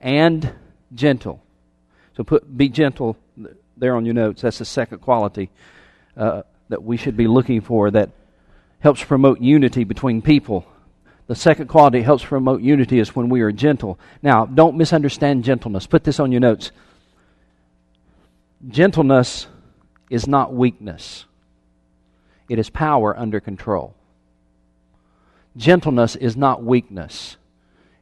and 0.02 0.52
gentle. 0.92 1.44
So 2.18 2.24
put 2.24 2.58
be 2.58 2.70
gentle 2.70 3.16
there 3.78 3.96
on 3.96 4.06
your 4.06 4.16
notes. 4.16 4.42
That's 4.42 4.58
the 4.58 4.66
second 4.66 5.02
quality 5.02 5.52
uh, 6.18 6.42
that 6.70 6.82
we 6.82 6.98
should 6.98 7.16
be 7.16 7.28
looking 7.28 7.62
for 7.62 7.92
that 7.92 8.10
helps 8.80 9.04
promote 9.04 9.40
unity 9.40 9.84
between 9.84 10.24
people. 10.24 10.66
The 11.28 11.36
second 11.36 11.68
quality 11.68 12.02
helps 12.02 12.26
promote 12.26 12.62
unity 12.62 12.98
is 12.98 13.16
when 13.16 13.30
we 13.30 13.42
are 13.42 13.52
gentle. 13.52 14.00
Now, 14.24 14.48
don't 14.48 14.78
misunderstand 14.78 15.44
gentleness. 15.44 15.86
Put 15.86 16.04
this 16.04 16.20
on 16.20 16.32
your 16.32 16.42
notes. 16.42 16.72
Gentleness 18.68 19.46
is 20.10 20.28
not 20.28 20.56
weakness, 20.56 21.26
it 22.50 22.58
is 22.58 22.72
power 22.72 23.16
under 23.16 23.40
control. 23.40 23.94
Gentleness 25.58 26.16
is 26.16 26.36
not 26.36 26.64
weakness, 26.64 27.38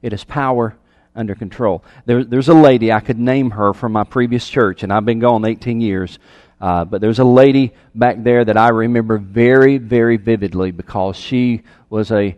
it 0.02 0.13
is 0.13 0.24
power 0.24 0.76
under 1.16 1.36
control. 1.36 1.84
There, 2.06 2.24
there's 2.24 2.50
a 2.50 2.54
lady, 2.54 2.92
I 2.92 3.00
could 3.00 3.20
name 3.20 3.52
her 3.52 3.74
from 3.74 3.92
my 3.92 4.04
previous 4.04 4.48
church, 4.48 4.84
and 4.84 4.92
I've 4.92 5.06
been 5.06 5.20
gone 5.20 5.46
18 5.46 5.80
years. 5.82 6.18
Uh, 6.60 6.86
but 6.86 7.02
there's 7.02 7.20
a 7.20 7.26
lady 7.26 7.74
back 7.94 8.24
there 8.24 8.46
that 8.46 8.56
I 8.56 8.70
remember 8.70 9.18
very, 9.18 9.78
very 9.78 10.16
vividly 10.16 10.72
because 10.72 11.18
she 11.18 11.62
was 11.89 12.10
a 12.10 12.38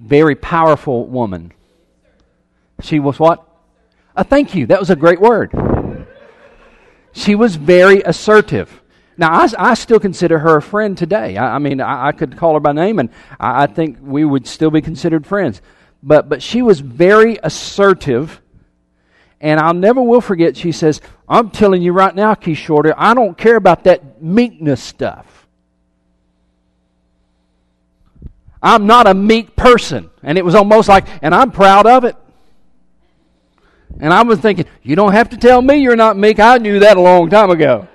very 0.00 0.36
powerful 0.36 1.06
woman. 1.06 1.52
She 2.80 3.00
was 3.00 3.18
what? 3.18 3.44
A 4.14 4.22
thank 4.22 4.54
you. 4.54 4.66
That 4.66 4.78
was 4.78 4.90
a 4.90 4.96
great 4.96 5.20
word. 5.20 6.06
She 7.12 7.34
was 7.34 7.56
very 7.56 8.02
assertive. 8.02 8.82
Now, 9.16 9.32
I, 9.32 9.48
I 9.58 9.74
still 9.74 10.00
consider 10.00 10.38
her 10.38 10.56
a 10.56 10.62
friend 10.62 10.98
today. 10.98 11.36
I, 11.36 11.56
I 11.56 11.58
mean, 11.58 11.80
I, 11.80 12.08
I, 12.08 12.12
could 12.12 12.36
call 12.36 12.54
her 12.54 12.60
by 12.60 12.72
name, 12.72 12.98
and 12.98 13.10
I, 13.38 13.64
I 13.64 13.66
think 13.66 13.98
we 14.00 14.24
would 14.24 14.46
still 14.46 14.70
be 14.70 14.80
considered 14.80 15.26
friends. 15.26 15.62
But, 16.02 16.28
but 16.28 16.42
she 16.42 16.62
was 16.62 16.80
very 16.80 17.38
assertive, 17.42 18.40
and 19.40 19.60
I'll 19.60 19.74
never 19.74 20.02
will 20.02 20.20
forget, 20.20 20.56
she 20.56 20.72
says, 20.72 21.00
I'm 21.28 21.50
telling 21.50 21.80
you 21.80 21.92
right 21.92 22.14
now, 22.14 22.34
Keith 22.34 22.58
Shorter, 22.58 22.94
I 22.96 23.14
don't 23.14 23.38
care 23.38 23.56
about 23.56 23.84
that 23.84 24.20
meekness 24.20 24.82
stuff. 24.82 25.46
I'm 28.64 28.86
not 28.86 29.06
a 29.06 29.14
meek 29.14 29.54
person. 29.54 30.10
And 30.22 30.38
it 30.38 30.44
was 30.44 30.54
almost 30.54 30.88
like, 30.88 31.06
and 31.22 31.34
I'm 31.34 31.50
proud 31.50 31.86
of 31.86 32.04
it. 32.04 32.16
And 34.00 34.12
I 34.12 34.22
was 34.22 34.40
thinking, 34.40 34.64
you 34.82 34.96
don't 34.96 35.12
have 35.12 35.28
to 35.30 35.36
tell 35.36 35.60
me 35.60 35.76
you're 35.76 35.96
not 35.96 36.16
meek. 36.16 36.40
I 36.40 36.56
knew 36.56 36.80
that 36.80 36.96
a 36.96 37.00
long 37.00 37.28
time 37.28 37.50
ago. 37.50 37.86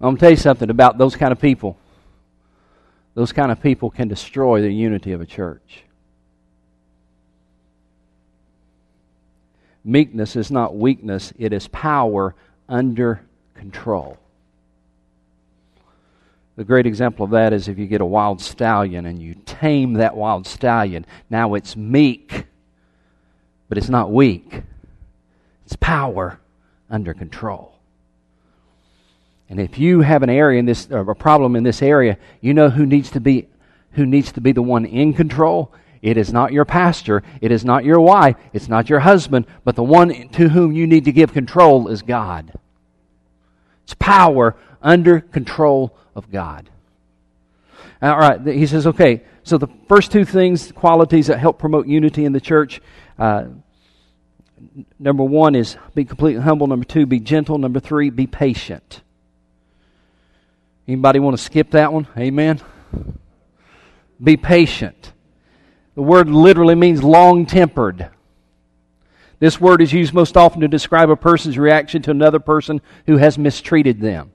I'm 0.00 0.06
going 0.06 0.16
to 0.16 0.20
tell 0.20 0.30
you 0.30 0.36
something 0.36 0.70
about 0.70 0.96
those 0.96 1.16
kind 1.16 1.32
of 1.32 1.40
people. 1.40 1.76
Those 3.14 3.32
kind 3.32 3.50
of 3.50 3.60
people 3.60 3.90
can 3.90 4.06
destroy 4.06 4.62
the 4.62 4.72
unity 4.72 5.12
of 5.12 5.20
a 5.20 5.26
church. 5.26 5.82
Meekness 9.84 10.36
is 10.36 10.50
not 10.50 10.76
weakness, 10.76 11.32
it 11.38 11.52
is 11.52 11.66
power 11.68 12.34
under 12.68 13.22
control. 13.54 14.18
The 16.56 16.64
great 16.64 16.86
example 16.86 17.24
of 17.24 17.30
that 17.30 17.52
is 17.52 17.68
if 17.68 17.78
you 17.78 17.86
get 17.86 18.00
a 18.00 18.06
wild 18.06 18.40
stallion 18.40 19.06
and 19.06 19.20
you 19.20 19.34
tame 19.46 19.94
that 19.94 20.16
wild 20.16 20.46
stallion. 20.46 21.06
Now 21.30 21.54
it's 21.54 21.76
meek, 21.76 22.46
but 23.68 23.78
it's 23.78 23.88
not 23.88 24.12
weak. 24.12 24.62
It's 25.64 25.76
power 25.76 26.40
under 26.90 27.14
control. 27.14 27.77
And 29.48 29.60
if 29.60 29.78
you 29.78 30.00
have 30.00 30.22
an 30.22 30.30
area 30.30 30.58
in 30.58 30.66
this, 30.66 30.88
or 30.90 31.10
a 31.10 31.14
problem 31.14 31.56
in 31.56 31.62
this 31.62 31.82
area, 31.82 32.18
you 32.40 32.52
know 32.52 32.68
who 32.68 32.84
needs 32.84 33.10
to 33.12 33.20
be, 33.20 33.48
who 33.92 34.04
needs 34.04 34.32
to 34.32 34.40
be 34.40 34.52
the 34.52 34.62
one 34.62 34.84
in 34.84 35.14
control. 35.14 35.72
It 36.02 36.16
is 36.16 36.32
not 36.32 36.52
your 36.52 36.64
pastor. 36.64 37.22
It 37.40 37.50
is 37.50 37.64
not 37.64 37.84
your 37.84 38.00
wife. 38.00 38.36
It's 38.52 38.68
not 38.68 38.88
your 38.88 39.00
husband. 39.00 39.46
But 39.64 39.74
the 39.74 39.82
one 39.82 40.28
to 40.30 40.48
whom 40.48 40.72
you 40.72 40.86
need 40.86 41.06
to 41.06 41.12
give 41.12 41.32
control 41.32 41.88
is 41.88 42.02
God. 42.02 42.52
It's 43.84 43.94
power 43.94 44.54
under 44.82 45.20
control 45.20 45.96
of 46.14 46.30
God. 46.30 46.68
All 48.00 48.18
right, 48.18 48.40
he 48.46 48.66
says, 48.66 48.86
okay, 48.86 49.22
so 49.42 49.58
the 49.58 49.66
first 49.88 50.12
two 50.12 50.24
things, 50.24 50.70
qualities 50.70 51.26
that 51.26 51.38
help 51.38 51.58
promote 51.58 51.88
unity 51.88 52.24
in 52.24 52.32
the 52.32 52.40
church. 52.40 52.80
Uh, 53.18 53.46
number 55.00 55.24
one 55.24 55.56
is 55.56 55.76
be 55.94 56.04
completely 56.04 56.42
humble. 56.42 56.66
Number 56.68 56.84
two, 56.84 57.06
be 57.06 57.18
gentle. 57.18 57.58
Number 57.58 57.80
three, 57.80 58.10
be 58.10 58.26
patient. 58.26 59.00
Anybody 60.88 61.18
want 61.18 61.36
to 61.36 61.42
skip 61.42 61.72
that 61.72 61.92
one? 61.92 62.08
Amen. 62.16 62.62
Be 64.22 64.38
patient. 64.38 65.12
The 65.94 66.02
word 66.02 66.30
literally 66.30 66.74
means 66.74 67.02
long 67.02 67.44
tempered. 67.44 68.08
This 69.38 69.60
word 69.60 69.82
is 69.82 69.92
used 69.92 70.14
most 70.14 70.36
often 70.36 70.62
to 70.62 70.68
describe 70.68 71.10
a 71.10 71.16
person's 71.16 71.58
reaction 71.58 72.00
to 72.02 72.10
another 72.10 72.40
person 72.40 72.80
who 73.06 73.18
has 73.18 73.36
mistreated 73.36 74.00
them. 74.00 74.32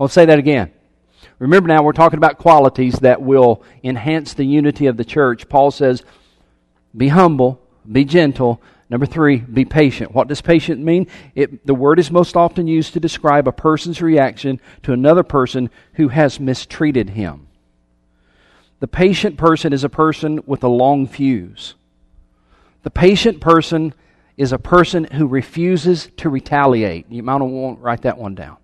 I'll 0.00 0.08
say 0.08 0.24
that 0.24 0.38
again. 0.38 0.72
Remember 1.38 1.68
now, 1.68 1.82
we're 1.82 1.92
talking 1.92 2.16
about 2.16 2.38
qualities 2.38 2.94
that 3.00 3.20
will 3.20 3.62
enhance 3.84 4.32
the 4.32 4.44
unity 4.44 4.86
of 4.86 4.96
the 4.96 5.04
church. 5.04 5.48
Paul 5.48 5.70
says, 5.70 6.02
be 6.96 7.08
humble, 7.08 7.60
be 7.90 8.04
gentle, 8.04 8.60
Number 8.90 9.06
three, 9.06 9.36
be 9.36 9.64
patient. 9.64 10.12
What 10.12 10.26
does 10.26 10.42
patient 10.42 10.80
mean? 10.82 11.06
It, 11.36 11.64
the 11.64 11.74
word 11.74 12.00
is 12.00 12.10
most 12.10 12.36
often 12.36 12.66
used 12.66 12.92
to 12.94 13.00
describe 13.00 13.46
a 13.46 13.52
person's 13.52 14.02
reaction 14.02 14.60
to 14.82 14.92
another 14.92 15.22
person 15.22 15.70
who 15.94 16.08
has 16.08 16.40
mistreated 16.40 17.10
him. 17.10 17.46
The 18.80 18.88
patient 18.88 19.36
person 19.38 19.72
is 19.72 19.84
a 19.84 19.88
person 19.88 20.40
with 20.44 20.64
a 20.64 20.68
long 20.68 21.06
fuse. 21.06 21.74
The 22.82 22.90
patient 22.90 23.40
person 23.40 23.94
is 24.36 24.52
a 24.52 24.58
person 24.58 25.04
who 25.04 25.28
refuses 25.28 26.08
to 26.16 26.28
retaliate. 26.28 27.06
You 27.10 27.22
might 27.22 27.36
want 27.36 27.78
to 27.78 27.82
write 27.82 28.02
that 28.02 28.18
one 28.18 28.34
down. 28.34 28.56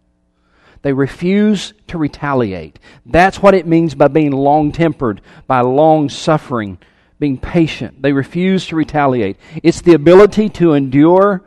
They 0.82 0.92
refuse 0.92 1.72
to 1.88 1.98
retaliate. 1.98 2.78
That's 3.04 3.40
what 3.40 3.54
it 3.54 3.66
means 3.66 3.94
by 3.94 4.08
being 4.08 4.32
long 4.32 4.72
tempered, 4.72 5.20
by 5.46 5.60
long 5.60 6.08
suffering 6.08 6.78
being 7.18 7.38
patient. 7.38 8.02
They 8.02 8.12
refuse 8.12 8.66
to 8.66 8.76
retaliate. 8.76 9.36
It's 9.62 9.80
the 9.80 9.94
ability 9.94 10.48
to 10.50 10.74
endure 10.74 11.42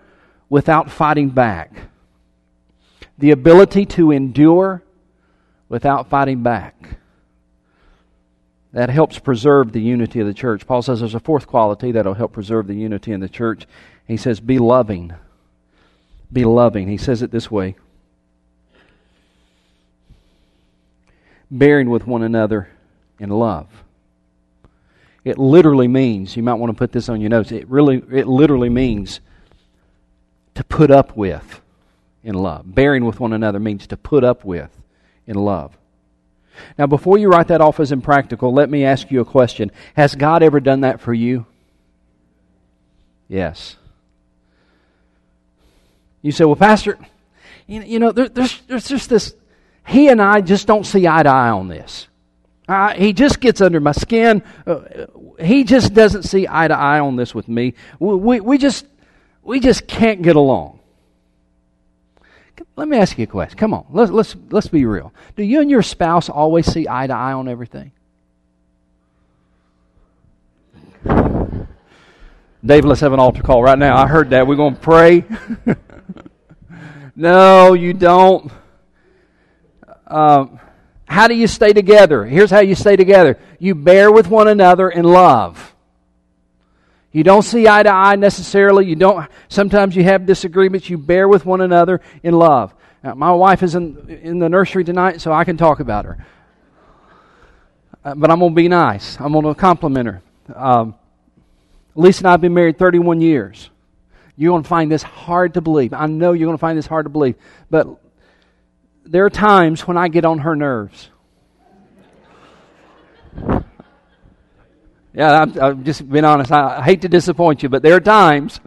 without 0.49 0.91
fighting 0.91 1.29
back. 1.29 1.71
The 3.17 3.32
ability 3.32 3.86
to 3.88 4.12
endure 4.12 4.84
without 5.67 6.10
fighting 6.10 6.41
back. 6.41 6.97
That 8.71 8.89
helps 8.89 9.19
preserve 9.19 9.71
the 9.71 9.82
unity 9.82 10.19
of 10.19 10.27
the 10.27 10.34
church. 10.34 10.65
Paul 10.65 10.82
says 10.82 10.99
there's 10.99 11.15
a 11.15 11.19
fourth 11.19 11.47
quality 11.47 11.91
that'll 11.91 12.13
help 12.13 12.34
preserve 12.34 12.67
the 12.67 12.75
unity 12.75 13.12
in 13.12 13.19
the 13.19 13.29
church. 13.29 13.65
He 14.08 14.17
says, 14.17 14.39
be 14.39 14.60
loving. 14.60 15.13
Be 16.32 16.45
loving. 16.45 16.88
He 16.88 16.97
says 16.97 17.21
it 17.21 17.32
this 17.32 17.49
way 17.49 17.75
bearing 21.51 21.89
with 21.89 22.05
one 22.05 22.23
another 22.23 22.69
in 23.19 23.29
love. 23.29 23.67
It 25.23 25.38
literally 25.38 25.88
means, 25.88 26.36
you 26.36 26.43
might 26.43 26.53
want 26.55 26.71
to 26.71 26.77
put 26.77 26.91
this 26.91 27.10
on 27.10 27.21
your 27.21 27.29
notes, 27.29 27.51
it 27.51 27.67
really 27.67 27.97
it 28.12 28.27
literally 28.27 28.69
means 28.69 29.19
to 30.55 30.63
put 30.63 30.91
up 30.91 31.15
with 31.15 31.62
in 32.23 32.36
love. 32.36 32.73
Bearing 32.73 33.05
with 33.05 33.19
one 33.19 33.34
another 33.34 33.60
means 33.60 33.88
to 33.88 33.97
put 33.97 34.23
up 34.23 34.43
with 34.45 34.69
in 35.27 35.36
love. 35.36 35.77
Now, 36.77 36.88
before 36.88 37.17
you 37.17 37.29
write 37.29 37.47
that 37.47 37.62
off 37.62 37.79
as 37.79 37.91
impractical, 37.91 38.53
let 38.53 38.69
me 38.69 38.84
ask 38.84 39.10
you 39.12 39.21
a 39.21 39.25
question. 39.25 39.71
Has 39.95 40.15
God 40.15 40.43
ever 40.43 40.60
done 40.60 40.82
that 40.82 40.99
for 40.99 41.13
you? 41.13 41.45
Yes. 43.27 43.77
You 46.21 46.32
say, 46.32 46.43
well, 46.43 46.58
Pastor, 46.58 46.97
you 47.67 47.99
know, 47.99 48.12
there's, 48.12 48.60
there's 48.67 48.88
just 48.88 49.10
this, 49.10 49.34
he 49.88 50.10
and 50.10 50.21
I 50.21 50.41
just 50.41 50.67
don't 50.67 50.86
see 50.86 51.08
eye 51.08 51.23
to 51.23 51.29
eye 51.29 51.49
on 51.49 51.67
this. 51.67 52.08
Uh, 52.69 52.93
he 52.93 53.13
just 53.13 53.39
gets 53.39 53.62
under 53.62 53.79
my 53.79 53.91
skin. 53.91 54.43
Uh, 54.67 54.82
he 55.39 55.63
just 55.63 55.91
doesn't 55.95 56.21
see 56.21 56.45
eye 56.47 56.67
to 56.67 56.77
eye 56.77 56.99
on 56.99 57.15
this 57.15 57.34
with 57.34 57.47
me. 57.47 57.73
We, 57.99 58.15
we, 58.15 58.39
we, 58.41 58.58
just, 58.60 58.86
we 59.41 59.60
just 59.60 59.88
can't 59.88 60.21
get 60.21 60.36
along. 60.36 60.79
Let 62.75 62.88
me 62.88 62.97
ask 62.97 63.17
you 63.17 63.23
a 63.23 63.27
question. 63.27 63.58
Come 63.58 63.73
on, 63.73 63.88
let's, 63.89 64.12
let's, 64.12 64.36
let's 64.51 64.67
be 64.67 64.86
real. 64.86 65.12
Do 65.36 65.43
you 65.43 65.62
and 65.62 65.71
your 65.71 65.82
spouse 65.82 66.29
always 66.29 66.71
see 66.71 66.88
eye 66.88 67.08
to 67.08 67.13
eye 67.13 67.34
on 67.34 67.49
everything? 67.49 67.91
Dave, 72.63 72.86
let's 72.86 73.01
have 73.01 73.13
an 73.13 73.19
altar 73.19 73.41
call 73.41 73.63
right 73.63 73.79
now. 73.79 73.97
I 73.97 74.05
heard 74.05 74.29
that. 74.29 74.45
We're 74.45 74.58
going 74.58 74.75
to 74.75 74.82
pray. 74.82 75.23
no, 77.15 77.73
you 77.73 77.93
don't. 77.93 78.51
Um, 80.05 80.60
how 81.10 81.28
do 81.28 81.34
you 81.34 81.48
stay 81.48 81.74
together? 81.74 82.24
Here's 82.24 82.52
how 82.52 82.60
you 82.60 82.76
stay 82.76 82.95
together 82.95 83.39
you 83.58 83.74
bear 83.74 84.12
with 84.12 84.28
one 84.28 84.48
another 84.48 84.89
in 84.89 85.04
love. 85.04 85.76
You 87.12 87.24
don't 87.24 87.41
see 87.41 87.67
eye 87.67 87.82
to 87.82 87.89
eye 87.89 88.15
necessarily. 88.15 88.86
You 88.86 88.95
don't. 88.95 89.28
Sometimes 89.48 89.95
you 89.95 90.04
have 90.04 90.28
disagreements. 90.28 90.88
You 90.88 91.00
bear 91.00 91.28
with 91.28 91.48
one 91.48 91.62
another 91.62 92.00
in 92.22 92.36
love. 92.36 92.76
Now, 93.04 93.15
my 93.15 93.32
wife 93.32 93.63
is 93.63 93.74
in 93.74 94.19
in 94.22 94.38
the 94.38 94.50
nursery 94.50 94.84
tonight, 94.84 95.19
so 95.19 95.34
I 95.34 95.45
can 95.45 95.58
talk 95.58 95.80
about 95.80 96.06
her. 96.06 96.24
Uh, 98.06 98.13
but 98.13 98.30
I'm 98.30 98.39
gonna 98.39 98.54
be 98.54 98.67
nice. 98.67 99.19
I'm 99.19 99.34
gonna 99.34 99.56
compliment 99.56 100.08
her. 100.08 100.22
Um, 100.56 100.93
Lisa 101.95 102.22
and 102.22 102.28
I 102.28 102.32
have 102.32 102.41
been 102.41 102.54
married 102.54 102.78
31 102.78 103.19
years. 103.19 103.72
You're 104.38 104.54
gonna 104.54 104.63
find 104.63 104.91
this 104.91 105.02
hard 105.02 105.56
to 105.56 105.62
believe. 105.62 105.91
I 105.91 106.06
know 106.06 106.34
you're 106.34 106.48
gonna 106.48 106.60
find 106.60 106.78
this 106.78 106.88
hard 106.88 107.08
to 107.08 107.10
believe, 107.10 107.36
but 107.72 107.88
there 109.10 109.26
are 109.26 109.30
times 109.30 109.88
when 109.88 109.98
I 109.98 110.08
get 110.08 110.24
on 110.24 110.39
her 110.39 110.56
nerves. 110.56 111.10
Yeah, 115.13 115.41
I'm, 115.41 115.60
I'm 115.60 115.84
just 115.84 116.08
being 116.08 116.26
honest. 116.26 116.52
I, 116.52 116.78
I 116.78 116.84
hate 116.84 117.02
to 117.02 117.10
disappoint 117.10 117.63
you, 117.63 117.69
but 117.69 117.82
there 117.82 117.95
are 117.95 118.00
times, 118.00 118.60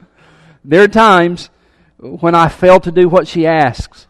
there 0.64 0.82
are 0.82 0.88
times 0.88 1.48
when 1.96 2.34
I 2.34 2.48
fail 2.48 2.80
to 2.80 2.90
do 2.90 3.08
what 3.08 3.28
she 3.28 3.46
asks. 3.46 4.08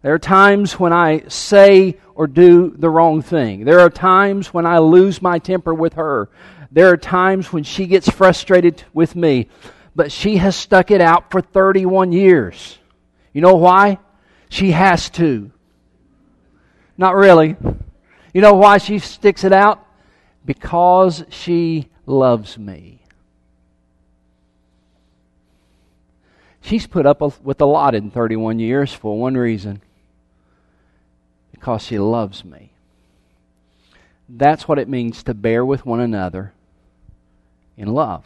There 0.00 0.14
are 0.14 0.18
times 0.18 0.80
when 0.80 0.92
I 0.92 1.24
say 1.28 1.98
or 2.14 2.26
do 2.26 2.74
the 2.76 2.88
wrong 2.88 3.20
thing. 3.20 3.64
There 3.64 3.80
are 3.80 3.90
times 3.90 4.52
when 4.52 4.64
I 4.64 4.78
lose 4.78 5.20
my 5.20 5.38
temper 5.38 5.74
with 5.74 5.94
her. 5.94 6.30
There 6.70 6.88
are 6.88 6.96
times 6.96 7.52
when 7.52 7.64
she 7.64 7.86
gets 7.86 8.08
frustrated 8.08 8.82
with 8.94 9.14
me. 9.14 9.48
But 9.94 10.10
she 10.10 10.38
has 10.38 10.56
stuck 10.56 10.90
it 10.90 11.00
out 11.00 11.30
for 11.30 11.40
31 11.40 12.12
years. 12.12 12.78
You 13.32 13.42
know 13.42 13.54
why? 13.54 13.98
She 14.54 14.70
has 14.70 15.10
to. 15.10 15.50
Not 16.96 17.14
really. 17.16 17.56
You 18.32 18.40
know 18.40 18.54
why 18.54 18.78
she 18.78 18.98
sticks 18.98 19.44
it 19.44 19.52
out? 19.52 19.84
because 20.44 21.24
she 21.30 21.88
loves 22.06 22.58
me. 22.58 23.00
She's 26.60 26.86
put 26.86 27.06
up 27.06 27.20
with 27.20 27.60
a 27.60 27.66
lot 27.66 27.94
in 27.94 28.10
31 28.10 28.58
years 28.58 28.92
for 28.92 29.18
one 29.18 29.36
reason 29.36 29.82
because 31.52 31.82
she 31.82 31.98
loves 31.98 32.44
me. 32.44 32.70
That's 34.28 34.66
what 34.66 34.78
it 34.78 34.88
means 34.88 35.22
to 35.24 35.34
bear 35.34 35.64
with 35.64 35.84
one 35.84 36.00
another 36.00 36.54
in 37.76 37.88
love. 37.88 38.24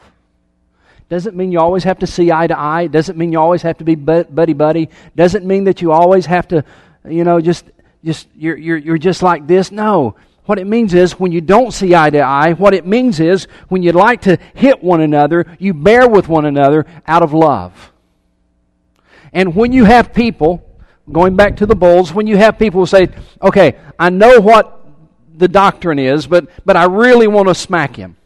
Doesn't 1.08 1.36
mean 1.36 1.52
you 1.52 1.58
always 1.58 1.84
have 1.84 2.00
to 2.00 2.06
see 2.06 2.30
eye 2.30 2.46
to 2.46 2.58
eye. 2.58 2.86
Doesn't 2.86 3.16
mean 3.16 3.32
you 3.32 3.40
always 3.40 3.62
have 3.62 3.78
to 3.78 3.84
be 3.84 3.94
buddy 3.94 4.52
buddy. 4.52 4.90
Doesn't 5.16 5.44
mean 5.46 5.64
that 5.64 5.80
you 5.80 5.92
always 5.92 6.26
have 6.26 6.48
to, 6.48 6.64
you 7.08 7.24
know, 7.24 7.40
just 7.40 7.64
just 8.04 8.28
you're 8.36 8.56
you're 8.56 8.76
you're 8.76 8.98
just 8.98 9.22
like 9.22 9.46
this. 9.46 9.72
No, 9.72 10.16
what 10.44 10.58
it 10.58 10.66
means 10.66 10.94
is 10.94 11.18
when 11.18 11.32
you 11.32 11.40
don't 11.40 11.72
see 11.72 11.94
eye 11.94 12.10
to 12.10 12.20
eye, 12.20 12.52
what 12.52 12.74
it 12.74 12.86
means 12.86 13.20
is 13.20 13.44
when 13.68 13.82
you'd 13.82 13.94
like 13.94 14.22
to 14.22 14.38
hit 14.54 14.82
one 14.82 15.00
another, 15.00 15.46
you 15.58 15.74
bear 15.74 16.08
with 16.08 16.28
one 16.28 16.44
another 16.44 16.86
out 17.06 17.22
of 17.22 17.32
love. 17.32 17.92
And 19.32 19.54
when 19.54 19.72
you 19.72 19.84
have 19.84 20.12
people, 20.12 20.64
going 21.10 21.36
back 21.36 21.56
to 21.56 21.66
the 21.66 21.74
bulls, 21.74 22.12
when 22.12 22.26
you 22.26 22.36
have 22.36 22.58
people 22.58 22.80
who 22.80 22.86
say, 22.86 23.08
okay, 23.42 23.78
I 23.98 24.10
know 24.10 24.40
what 24.40 24.86
the 25.36 25.48
doctrine 25.48 25.98
is, 25.98 26.26
but, 26.26 26.48
but 26.64 26.76
I 26.76 26.84
really 26.84 27.26
want 27.26 27.48
to 27.48 27.54
smack 27.54 27.96
him. 27.96 28.16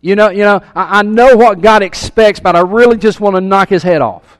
You 0.00 0.14
know, 0.14 0.30
you 0.30 0.44
know, 0.44 0.60
I, 0.74 1.00
I 1.00 1.02
know 1.02 1.36
what 1.36 1.60
God 1.60 1.82
expects, 1.82 2.40
but 2.40 2.54
I 2.54 2.60
really 2.60 2.96
just 2.96 3.20
want 3.20 3.36
to 3.36 3.40
knock 3.40 3.68
his 3.68 3.82
head 3.82 4.00
off. 4.00 4.38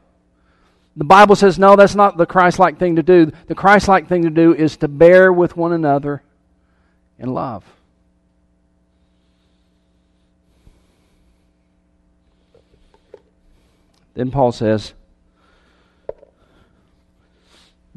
The 0.96 1.04
Bible 1.04 1.36
says, 1.36 1.58
no, 1.58 1.76
that's 1.76 1.94
not 1.94 2.16
the 2.16 2.26
Christ 2.26 2.58
like 2.58 2.78
thing 2.78 2.96
to 2.96 3.02
do. 3.02 3.30
The 3.46 3.54
Christ 3.54 3.86
like 3.88 4.08
thing 4.08 4.22
to 4.22 4.30
do 4.30 4.54
is 4.54 4.76
to 4.78 4.88
bear 4.88 5.32
with 5.32 5.56
one 5.56 5.72
another 5.72 6.22
in 7.18 7.32
love. 7.32 7.64
Then 14.14 14.32
Paul 14.32 14.50
says, 14.50 14.94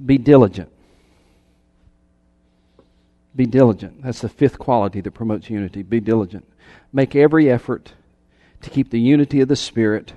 be 0.03 0.19
diligent. 0.19 0.71
Be 3.35 3.47
diligent. 3.47 4.03
That's 4.03 4.21
the 4.21 4.29
fifth 4.29 4.59
quality 4.59 5.01
that 5.01 5.11
promotes 5.11 5.49
unity. 5.49 5.81
Be 5.81 5.99
diligent. 5.99 6.45
Make 6.93 7.15
every 7.15 7.49
effort 7.49 7.93
to 8.61 8.69
keep 8.69 8.89
the 8.89 8.99
unity 8.99 9.41
of 9.41 9.47
the 9.47 9.55
Spirit 9.55 10.13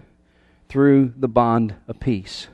through 0.69 1.15
the 1.17 1.29
bond 1.29 1.75
of 1.87 2.01
peace. 2.01 2.49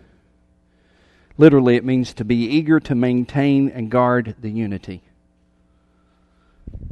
Literally, 1.38 1.76
it 1.76 1.84
means 1.84 2.12
to 2.14 2.24
be 2.24 2.36
eager 2.36 2.80
to 2.80 2.94
maintain 2.94 3.70
and 3.70 3.90
guard 3.90 4.36
the 4.40 4.50
unity. 4.50 5.02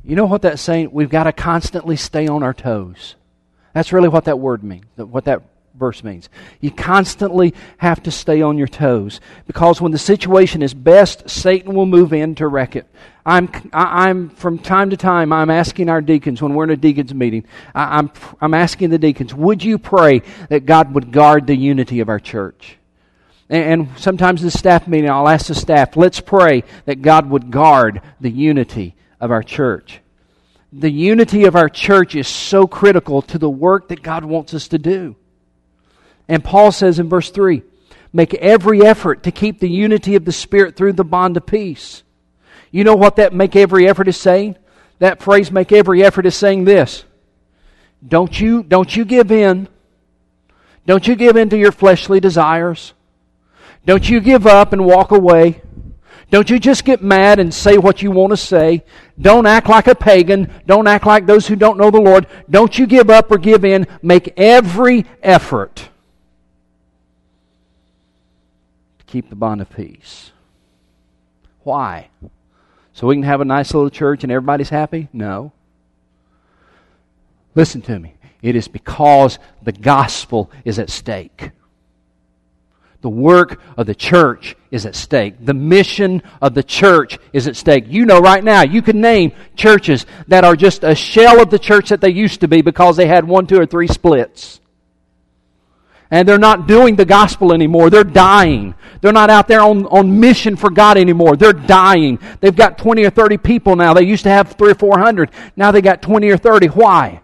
You 0.02 0.16
know 0.16 0.24
what 0.24 0.42
that's 0.42 0.62
saying? 0.62 0.90
We've 0.90 1.10
got 1.10 1.24
to 1.24 1.32
constantly 1.32 1.96
stay 1.96 2.26
on 2.26 2.42
our 2.42 2.54
toes. 2.54 3.14
That's 3.74 3.92
really 3.92 4.08
what 4.08 4.24
that 4.24 4.38
word 4.38 4.64
means, 4.64 4.86
what 4.96 5.26
that 5.26 5.42
verse 5.78 6.04
means. 6.04 6.28
You 6.60 6.70
constantly 6.70 7.54
have 7.78 8.02
to 8.02 8.10
stay 8.10 8.42
on 8.42 8.58
your 8.58 8.66
toes 8.66 9.20
because 9.46 9.80
when 9.80 9.92
the 9.92 9.98
situation 9.98 10.62
is 10.62 10.74
best, 10.74 11.30
Satan 11.30 11.74
will 11.74 11.86
move 11.86 12.12
in 12.12 12.34
to 12.36 12.48
wreck 12.48 12.76
it. 12.76 12.86
I'm, 13.24 13.50
I'm 13.72 14.30
from 14.30 14.58
time 14.58 14.90
to 14.90 14.96
time, 14.96 15.32
I'm 15.32 15.50
asking 15.50 15.90
our 15.90 16.00
deacons 16.00 16.40
when 16.40 16.54
we're 16.54 16.64
in 16.64 16.70
a 16.70 16.76
deacons 16.76 17.12
meeting, 17.12 17.44
I'm, 17.74 18.10
I'm 18.40 18.54
asking 18.54 18.90
the 18.90 18.98
deacons, 18.98 19.34
would 19.34 19.62
you 19.62 19.78
pray 19.78 20.22
that 20.48 20.66
God 20.66 20.94
would 20.94 21.12
guard 21.12 21.46
the 21.46 21.56
unity 21.56 22.00
of 22.00 22.08
our 22.08 22.18
church? 22.18 22.78
And 23.50 23.88
sometimes 23.96 24.42
in 24.42 24.46
the 24.46 24.50
staff 24.50 24.86
meeting, 24.86 25.10
I'll 25.10 25.28
ask 25.28 25.46
the 25.46 25.54
staff, 25.54 25.96
let's 25.96 26.20
pray 26.20 26.64
that 26.84 27.00
God 27.00 27.30
would 27.30 27.50
guard 27.50 28.02
the 28.20 28.30
unity 28.30 28.94
of 29.20 29.30
our 29.30 29.42
church. 29.42 30.00
The 30.72 30.90
unity 30.90 31.44
of 31.44 31.56
our 31.56 31.70
church 31.70 32.14
is 32.14 32.28
so 32.28 32.66
critical 32.66 33.22
to 33.22 33.38
the 33.38 33.48
work 33.48 33.88
that 33.88 34.02
God 34.02 34.24
wants 34.24 34.52
us 34.52 34.68
to 34.68 34.78
do. 34.78 35.16
And 36.28 36.44
Paul 36.44 36.70
says 36.70 36.98
in 36.98 37.08
verse 37.08 37.30
3 37.30 37.62
make 38.12 38.34
every 38.34 38.82
effort 38.82 39.22
to 39.22 39.32
keep 39.32 39.60
the 39.60 39.68
unity 39.68 40.14
of 40.14 40.24
the 40.24 40.32
Spirit 40.32 40.76
through 40.76 40.94
the 40.94 41.04
bond 41.04 41.36
of 41.36 41.46
peace. 41.46 42.02
You 42.70 42.84
know 42.84 42.94
what 42.94 43.16
that 43.16 43.32
make 43.32 43.56
every 43.56 43.88
effort 43.88 44.08
is 44.08 44.16
saying? 44.16 44.56
That 44.98 45.22
phrase, 45.22 45.50
make 45.50 45.72
every 45.72 46.02
effort, 46.02 46.26
is 46.26 46.34
saying 46.34 46.64
this. 46.64 47.04
Don't 48.06 48.38
you, 48.38 48.62
don't 48.62 48.94
you 48.94 49.04
give 49.04 49.30
in. 49.30 49.68
Don't 50.86 51.06
you 51.06 51.16
give 51.16 51.36
in 51.36 51.50
to 51.50 51.58
your 51.58 51.72
fleshly 51.72 52.20
desires. 52.20 52.94
Don't 53.86 54.08
you 54.08 54.20
give 54.20 54.46
up 54.46 54.72
and 54.72 54.84
walk 54.84 55.10
away. 55.10 55.62
Don't 56.30 56.50
you 56.50 56.58
just 56.58 56.84
get 56.84 57.02
mad 57.02 57.38
and 57.38 57.54
say 57.54 57.78
what 57.78 58.02
you 58.02 58.10
want 58.10 58.30
to 58.32 58.36
say. 58.36 58.84
Don't 59.18 59.46
act 59.46 59.68
like 59.68 59.86
a 59.86 59.94
pagan. 59.94 60.52
Don't 60.66 60.86
act 60.86 61.06
like 61.06 61.24
those 61.24 61.46
who 61.46 61.56
don't 61.56 61.78
know 61.78 61.90
the 61.90 62.00
Lord. 62.00 62.26
Don't 62.50 62.78
you 62.78 62.86
give 62.86 63.08
up 63.08 63.30
or 63.30 63.38
give 63.38 63.64
in. 63.64 63.86
Make 64.02 64.34
every 64.36 65.06
effort 65.22 65.88
to 68.97 68.97
keep 69.08 69.28
the 69.28 69.36
bond 69.36 69.60
of 69.60 69.70
peace. 69.70 70.32
Why? 71.64 72.08
So 72.92 73.06
we 73.06 73.16
can 73.16 73.24
have 73.24 73.40
a 73.40 73.44
nice 73.44 73.74
little 73.74 73.90
church 73.90 74.22
and 74.22 74.32
everybody's 74.32 74.68
happy? 74.68 75.08
No. 75.12 75.52
Listen 77.54 77.82
to 77.82 77.98
me. 77.98 78.14
It 78.42 78.54
is 78.54 78.68
because 78.68 79.38
the 79.62 79.72
gospel 79.72 80.50
is 80.64 80.78
at 80.78 80.90
stake. 80.90 81.50
The 83.00 83.08
work 83.08 83.60
of 83.76 83.86
the 83.86 83.94
church 83.94 84.56
is 84.70 84.84
at 84.84 84.96
stake. 84.96 85.34
The 85.44 85.54
mission 85.54 86.22
of 86.42 86.54
the 86.54 86.62
church 86.62 87.18
is 87.32 87.46
at 87.46 87.56
stake. 87.56 87.84
You 87.86 88.06
know 88.06 88.20
right 88.20 88.42
now, 88.42 88.62
you 88.62 88.82
can 88.82 89.00
name 89.00 89.32
churches 89.54 90.04
that 90.26 90.44
are 90.44 90.56
just 90.56 90.82
a 90.82 90.94
shell 90.94 91.40
of 91.40 91.50
the 91.50 91.58
church 91.58 91.90
that 91.90 92.00
they 92.00 92.10
used 92.10 92.40
to 92.40 92.48
be 92.48 92.62
because 92.62 92.96
they 92.96 93.06
had 93.06 93.24
one, 93.24 93.46
two, 93.46 93.60
or 93.60 93.66
three 93.66 93.86
splits. 93.86 94.60
And 96.10 96.26
they're 96.26 96.38
not 96.38 96.66
doing 96.66 96.96
the 96.96 97.04
gospel 97.04 97.52
anymore. 97.52 97.90
They're 97.90 98.04
dying. 98.04 98.74
They're 99.00 99.12
not 99.12 99.28
out 99.28 99.46
there 99.46 99.60
on, 99.60 99.86
on 99.86 100.18
mission 100.20 100.56
for 100.56 100.70
God 100.70 100.96
anymore. 100.96 101.36
They're 101.36 101.52
dying. 101.52 102.18
They've 102.40 102.56
got 102.56 102.78
20 102.78 103.04
or 103.04 103.10
30 103.10 103.36
people 103.38 103.76
now. 103.76 103.92
They 103.92 104.04
used 104.04 104.22
to 104.22 104.30
have 104.30 104.52
three 104.52 104.70
or 104.70 104.74
400. 104.74 105.30
Now 105.54 105.70
they 105.70 105.82
got 105.82 106.00
20 106.00 106.28
or 106.30 106.38
30. 106.38 106.68
Why? 106.68 107.20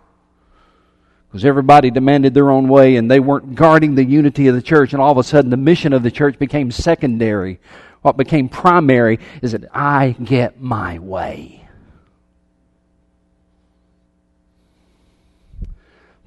because 1.34 1.44
everybody 1.44 1.90
demanded 1.90 2.32
their 2.32 2.48
own 2.48 2.68
way 2.68 2.94
and 2.94 3.10
they 3.10 3.18
weren't 3.18 3.56
guarding 3.56 3.96
the 3.96 4.04
unity 4.04 4.46
of 4.46 4.54
the 4.54 4.62
church, 4.62 4.92
and 4.92 5.02
all 5.02 5.10
of 5.10 5.18
a 5.18 5.24
sudden 5.24 5.50
the 5.50 5.56
mission 5.56 5.92
of 5.92 6.04
the 6.04 6.10
church 6.12 6.38
became 6.38 6.70
secondary. 6.70 7.58
What 8.02 8.16
became 8.16 8.48
primary 8.48 9.18
is 9.42 9.50
that 9.50 9.64
I 9.74 10.14
get 10.22 10.60
my 10.60 11.00
way. 11.00 11.66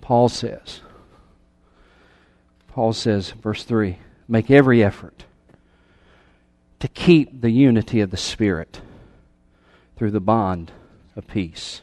Paul 0.02 0.28
says, 0.28 0.82
Paul 2.78 2.94
says, 2.94 3.32
verse 3.32 3.63
3 3.63 3.98
make 4.28 4.52
every 4.52 4.84
effort 4.84 5.26
to 6.80 6.88
keep 6.88 7.42
the 7.42 7.50
unity 7.50 8.02
of 8.02 8.12
the 8.12 8.18
Spirit 8.18 8.82
through 9.96 10.12
the 10.12 10.20
bond 10.20 10.72
of 11.16 11.26
peace. 11.26 11.82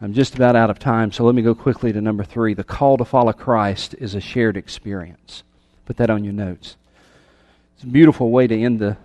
I'm 0.00 0.12
just 0.12 0.36
about 0.36 0.54
out 0.54 0.70
of 0.70 0.78
time, 0.78 1.10
so 1.10 1.24
let 1.24 1.34
me 1.34 1.42
go 1.42 1.56
quickly 1.56 1.92
to 1.92 2.00
number 2.00 2.22
three. 2.22 2.54
The 2.54 2.62
call 2.62 2.96
to 2.98 3.04
follow 3.04 3.32
Christ 3.32 3.96
is 3.98 4.14
a 4.14 4.20
shared 4.20 4.56
experience. 4.56 5.42
Put 5.86 5.96
that 5.96 6.08
on 6.08 6.22
your 6.22 6.34
notes. 6.34 6.76
It's 7.74 7.82
a 7.82 7.88
beautiful 7.88 8.30
way 8.30 8.46
to 8.46 8.56
end 8.56 8.78
the, 8.78 8.96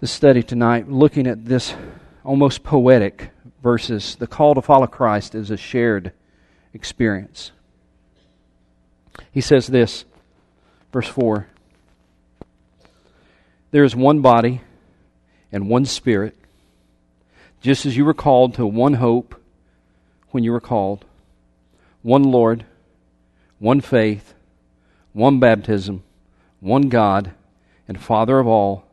the 0.00 0.08
study 0.08 0.42
tonight, 0.42 0.90
looking 0.90 1.28
at 1.28 1.44
this 1.44 1.72
almost 2.24 2.64
poetic 2.64 3.30
verses. 3.62 4.16
The 4.16 4.26
call 4.26 4.56
to 4.56 4.60
follow 4.60 4.88
Christ 4.88 5.36
is 5.36 5.52
a 5.52 5.56
shared 5.56 6.10
experience. 6.74 7.52
He 9.30 9.40
says 9.40 9.66
this, 9.66 10.04
verse 10.92 11.08
4 11.08 11.46
There 13.70 13.84
is 13.84 13.96
one 13.96 14.20
body 14.20 14.60
and 15.50 15.68
one 15.68 15.84
spirit 15.84 16.36
just 17.62 17.86
as 17.86 17.96
you 17.96 18.04
were 18.04 18.14
called 18.14 18.54
to 18.54 18.66
one 18.66 18.94
hope 18.94 19.40
when 20.30 20.42
you 20.42 20.50
were 20.50 20.60
called, 20.60 21.04
one 22.02 22.24
Lord, 22.24 22.64
one 23.58 23.80
faith, 23.80 24.34
one 25.12 25.38
baptism, 25.38 26.02
one 26.58 26.88
God, 26.88 27.32
and 27.86 28.00
Father 28.00 28.38
of 28.38 28.48
all, 28.48 28.84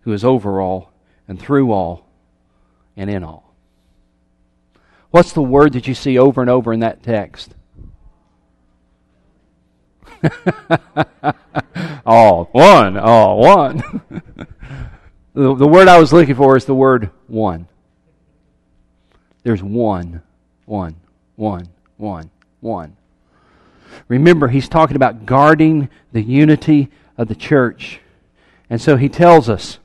who 0.00 0.12
is 0.12 0.24
over 0.24 0.60
all, 0.60 0.90
and 1.28 1.40
through 1.40 1.70
all, 1.70 2.06
and 2.96 3.08
in 3.08 3.22
all. 3.22 3.54
What's 5.10 5.32
the 5.32 5.42
word 5.42 5.74
that 5.74 5.86
you 5.86 5.94
see 5.94 6.18
over 6.18 6.40
and 6.40 6.50
over 6.50 6.72
in 6.72 6.80
that 6.80 7.02
text? 7.02 7.54
all 12.06 12.44
one, 12.52 12.96
all 12.96 13.38
one. 13.38 14.00
the, 15.34 15.54
the 15.54 15.68
word 15.68 15.88
I 15.88 15.98
was 15.98 16.12
looking 16.12 16.34
for 16.34 16.56
is 16.56 16.64
the 16.64 16.74
word 16.74 17.10
one. 17.26 17.68
There's 19.42 19.62
one, 19.62 20.22
one, 20.64 20.96
one, 21.36 21.68
one, 21.96 22.30
one. 22.60 22.96
Remember, 24.08 24.48
he's 24.48 24.68
talking 24.68 24.96
about 24.96 25.26
guarding 25.26 25.88
the 26.12 26.22
unity 26.22 26.90
of 27.16 27.28
the 27.28 27.34
church. 27.34 28.00
And 28.68 28.80
so 28.80 28.96
he 28.96 29.08
tells 29.08 29.48
us 29.48 29.78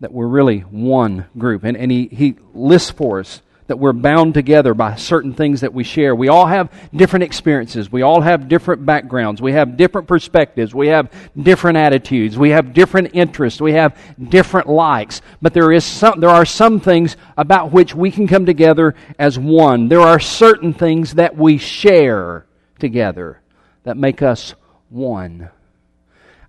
that 0.00 0.12
we're 0.12 0.26
really 0.26 0.60
one 0.60 1.26
group. 1.38 1.64
And, 1.64 1.76
and 1.76 1.90
he, 1.90 2.08
he 2.08 2.34
lists 2.52 2.90
for 2.90 3.20
us 3.20 3.40
that 3.72 3.78
we're 3.78 3.94
bound 3.94 4.34
together 4.34 4.74
by 4.74 4.96
certain 4.96 5.32
things 5.32 5.62
that 5.62 5.72
we 5.72 5.82
share. 5.82 6.14
We 6.14 6.28
all 6.28 6.44
have 6.44 6.70
different 6.94 7.22
experiences. 7.22 7.90
We 7.90 8.02
all 8.02 8.20
have 8.20 8.46
different 8.46 8.84
backgrounds. 8.84 9.40
We 9.40 9.52
have 9.52 9.78
different 9.78 10.06
perspectives. 10.06 10.74
We 10.74 10.88
have 10.88 11.10
different 11.34 11.78
attitudes. 11.78 12.36
We 12.36 12.50
have 12.50 12.74
different 12.74 13.12
interests. 13.14 13.62
We 13.62 13.72
have 13.72 13.98
different 14.28 14.68
likes. 14.68 15.22
But 15.40 15.54
there 15.54 15.72
is 15.72 15.86
some, 15.86 16.20
there 16.20 16.28
are 16.28 16.44
some 16.44 16.80
things 16.80 17.16
about 17.38 17.72
which 17.72 17.94
we 17.94 18.10
can 18.10 18.28
come 18.28 18.44
together 18.44 18.94
as 19.18 19.38
one. 19.38 19.88
There 19.88 20.02
are 20.02 20.20
certain 20.20 20.74
things 20.74 21.14
that 21.14 21.34
we 21.34 21.56
share 21.56 22.44
together 22.78 23.40
that 23.84 23.96
make 23.96 24.20
us 24.20 24.54
one. 24.90 25.48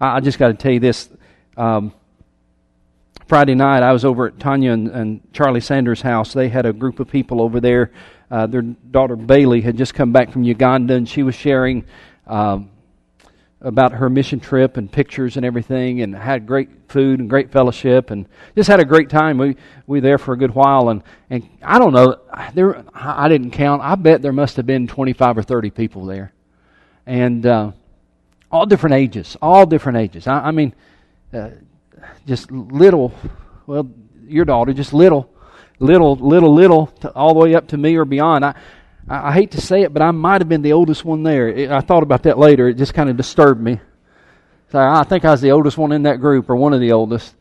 I, 0.01 0.17
I 0.17 0.19
just 0.19 0.37
got 0.37 0.49
to 0.49 0.55
tell 0.55 0.73
you 0.73 0.81
this. 0.81 1.09
Um, 1.55 1.93
Friday 3.27 3.55
night, 3.55 3.83
I 3.83 3.93
was 3.93 4.03
over 4.03 4.27
at 4.27 4.39
Tanya 4.39 4.73
and, 4.73 4.87
and 4.89 5.21
Charlie 5.31 5.61
Sanders' 5.61 6.01
house. 6.01 6.33
They 6.33 6.49
had 6.49 6.65
a 6.65 6.73
group 6.73 6.99
of 6.99 7.07
people 7.07 7.41
over 7.41 7.59
there. 7.59 7.91
Uh, 8.29 8.47
their 8.47 8.61
daughter 8.61 9.15
Bailey 9.15 9.61
had 9.61 9.77
just 9.77 9.93
come 9.93 10.11
back 10.11 10.31
from 10.31 10.43
Uganda, 10.43 10.95
and 10.95 11.07
she 11.07 11.23
was 11.23 11.33
sharing 11.33 11.85
um, 12.27 12.69
about 13.61 13.93
her 13.93 14.09
mission 14.09 14.39
trip 14.39 14.75
and 14.75 14.91
pictures 14.91 15.37
and 15.37 15.45
everything, 15.45 16.01
and 16.01 16.13
had 16.13 16.45
great 16.45 16.69
food 16.89 17.19
and 17.21 17.29
great 17.29 17.51
fellowship, 17.51 18.11
and 18.11 18.27
just 18.55 18.67
had 18.67 18.81
a 18.81 18.85
great 18.85 19.09
time. 19.09 19.37
We 19.37 19.55
we 19.87 19.99
were 19.99 20.01
there 20.01 20.17
for 20.17 20.33
a 20.33 20.37
good 20.37 20.53
while, 20.53 20.89
and 20.89 21.01
and 21.29 21.47
I 21.61 21.79
don't 21.79 21.93
know, 21.93 22.17
there 22.53 22.83
I 22.93 23.29
didn't 23.29 23.51
count. 23.51 23.81
I 23.81 23.95
bet 23.95 24.21
there 24.21 24.33
must 24.33 24.57
have 24.57 24.65
been 24.65 24.87
twenty 24.87 25.13
five 25.13 25.37
or 25.37 25.43
thirty 25.43 25.69
people 25.69 26.05
there, 26.05 26.33
and 27.05 27.45
uh, 27.45 27.71
all 28.51 28.65
different 28.65 28.95
ages, 28.95 29.37
all 29.41 29.65
different 29.65 29.97
ages. 29.97 30.27
I, 30.27 30.47
I 30.47 30.51
mean. 30.51 30.73
Uh, 31.33 31.49
just 32.25 32.51
little, 32.51 33.13
well, 33.65 33.89
your 34.27 34.45
daughter, 34.45 34.73
just 34.73 34.93
little, 34.93 35.29
little, 35.79 36.15
little, 36.15 36.53
little, 36.53 36.93
all 37.15 37.33
the 37.33 37.39
way 37.39 37.55
up 37.55 37.67
to 37.69 37.77
me 37.77 37.95
or 37.95 38.05
beyond. 38.05 38.45
I, 38.45 38.55
I, 39.07 39.29
I 39.29 39.33
hate 39.33 39.51
to 39.51 39.61
say 39.61 39.81
it, 39.81 39.93
but 39.93 40.01
I 40.01 40.11
might 40.11 40.41
have 40.41 40.49
been 40.49 40.61
the 40.61 40.73
oldest 40.73 41.03
one 41.03 41.23
there. 41.23 41.47
It, 41.49 41.71
I 41.71 41.81
thought 41.81 42.03
about 42.03 42.23
that 42.23 42.37
later. 42.37 42.67
It 42.69 42.75
just 42.75 42.93
kind 42.93 43.09
of 43.09 43.17
disturbed 43.17 43.61
me. 43.61 43.79
So 44.71 44.79
I 44.79 45.03
think 45.03 45.23
I 45.23 45.31
was 45.31 45.41
the 45.41 45.51
oldest 45.51 45.77
one 45.77 45.91
in 45.91 46.03
that 46.03 46.19
group, 46.19 46.49
or 46.49 46.55
one 46.55 46.73
of 46.73 46.79
the 46.79 46.93
oldest. 46.93 47.35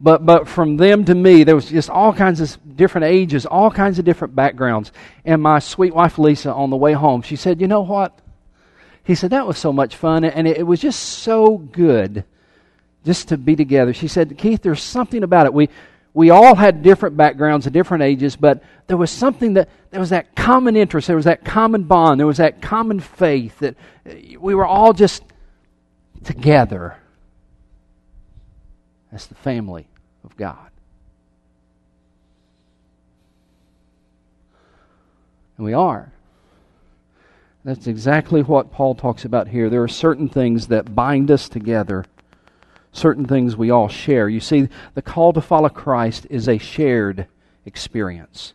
But 0.00 0.24
but 0.24 0.46
from 0.46 0.76
them 0.76 1.04
to 1.06 1.14
me, 1.14 1.42
there 1.42 1.56
was 1.56 1.68
just 1.68 1.90
all 1.90 2.12
kinds 2.12 2.40
of 2.40 2.76
different 2.76 3.06
ages, 3.06 3.46
all 3.46 3.68
kinds 3.68 3.98
of 3.98 4.04
different 4.04 4.36
backgrounds. 4.36 4.92
And 5.24 5.42
my 5.42 5.58
sweet 5.58 5.92
wife 5.92 6.20
Lisa, 6.20 6.52
on 6.52 6.70
the 6.70 6.76
way 6.76 6.92
home, 6.92 7.22
she 7.22 7.34
said, 7.34 7.60
"You 7.60 7.66
know 7.66 7.80
what?" 7.80 8.16
He 9.02 9.16
said 9.16 9.30
that 9.30 9.44
was 9.44 9.58
so 9.58 9.72
much 9.72 9.96
fun, 9.96 10.22
and 10.22 10.46
it, 10.46 10.58
it 10.58 10.62
was 10.62 10.80
just 10.80 11.00
so 11.00 11.58
good 11.58 12.24
just 13.04 13.28
to 13.28 13.36
be 13.36 13.56
together. 13.56 13.92
She 13.92 14.08
said, 14.08 14.36
Keith, 14.38 14.62
there's 14.62 14.82
something 14.82 15.22
about 15.22 15.46
it. 15.46 15.54
We, 15.54 15.68
we 16.14 16.30
all 16.30 16.54
had 16.54 16.82
different 16.82 17.16
backgrounds 17.16 17.66
and 17.66 17.72
different 17.72 18.02
ages, 18.02 18.36
but 18.36 18.62
there 18.86 18.96
was 18.96 19.10
something 19.10 19.54
that 19.54 19.68
there 19.90 20.00
was 20.00 20.10
that 20.10 20.34
common 20.34 20.76
interest, 20.76 21.06
there 21.06 21.16
was 21.16 21.26
that 21.26 21.44
common 21.44 21.84
bond, 21.84 22.18
there 22.18 22.26
was 22.26 22.38
that 22.38 22.60
common 22.60 23.00
faith 23.00 23.58
that 23.60 23.76
uh, 24.04 24.12
we 24.40 24.54
were 24.54 24.66
all 24.66 24.92
just 24.92 25.22
together 26.24 26.96
as 29.12 29.26
the 29.26 29.34
family 29.34 29.86
of 30.24 30.36
God. 30.36 30.70
And 35.56 35.64
we 35.64 35.72
are. 35.72 36.12
That's 37.64 37.86
exactly 37.86 38.42
what 38.42 38.72
Paul 38.72 38.94
talks 38.94 39.24
about 39.24 39.48
here. 39.48 39.68
There 39.68 39.82
are 39.82 39.88
certain 39.88 40.28
things 40.28 40.68
that 40.68 40.94
bind 40.94 41.30
us 41.30 41.48
together 41.48 42.04
certain 42.98 43.24
things 43.24 43.56
we 43.56 43.70
all 43.70 43.88
share. 43.88 44.28
You 44.28 44.40
see, 44.40 44.68
the 44.94 45.02
call 45.02 45.32
to 45.32 45.40
follow 45.40 45.68
Christ 45.68 46.26
is 46.28 46.48
a 46.48 46.58
shared 46.58 47.26
experience. 47.64 48.54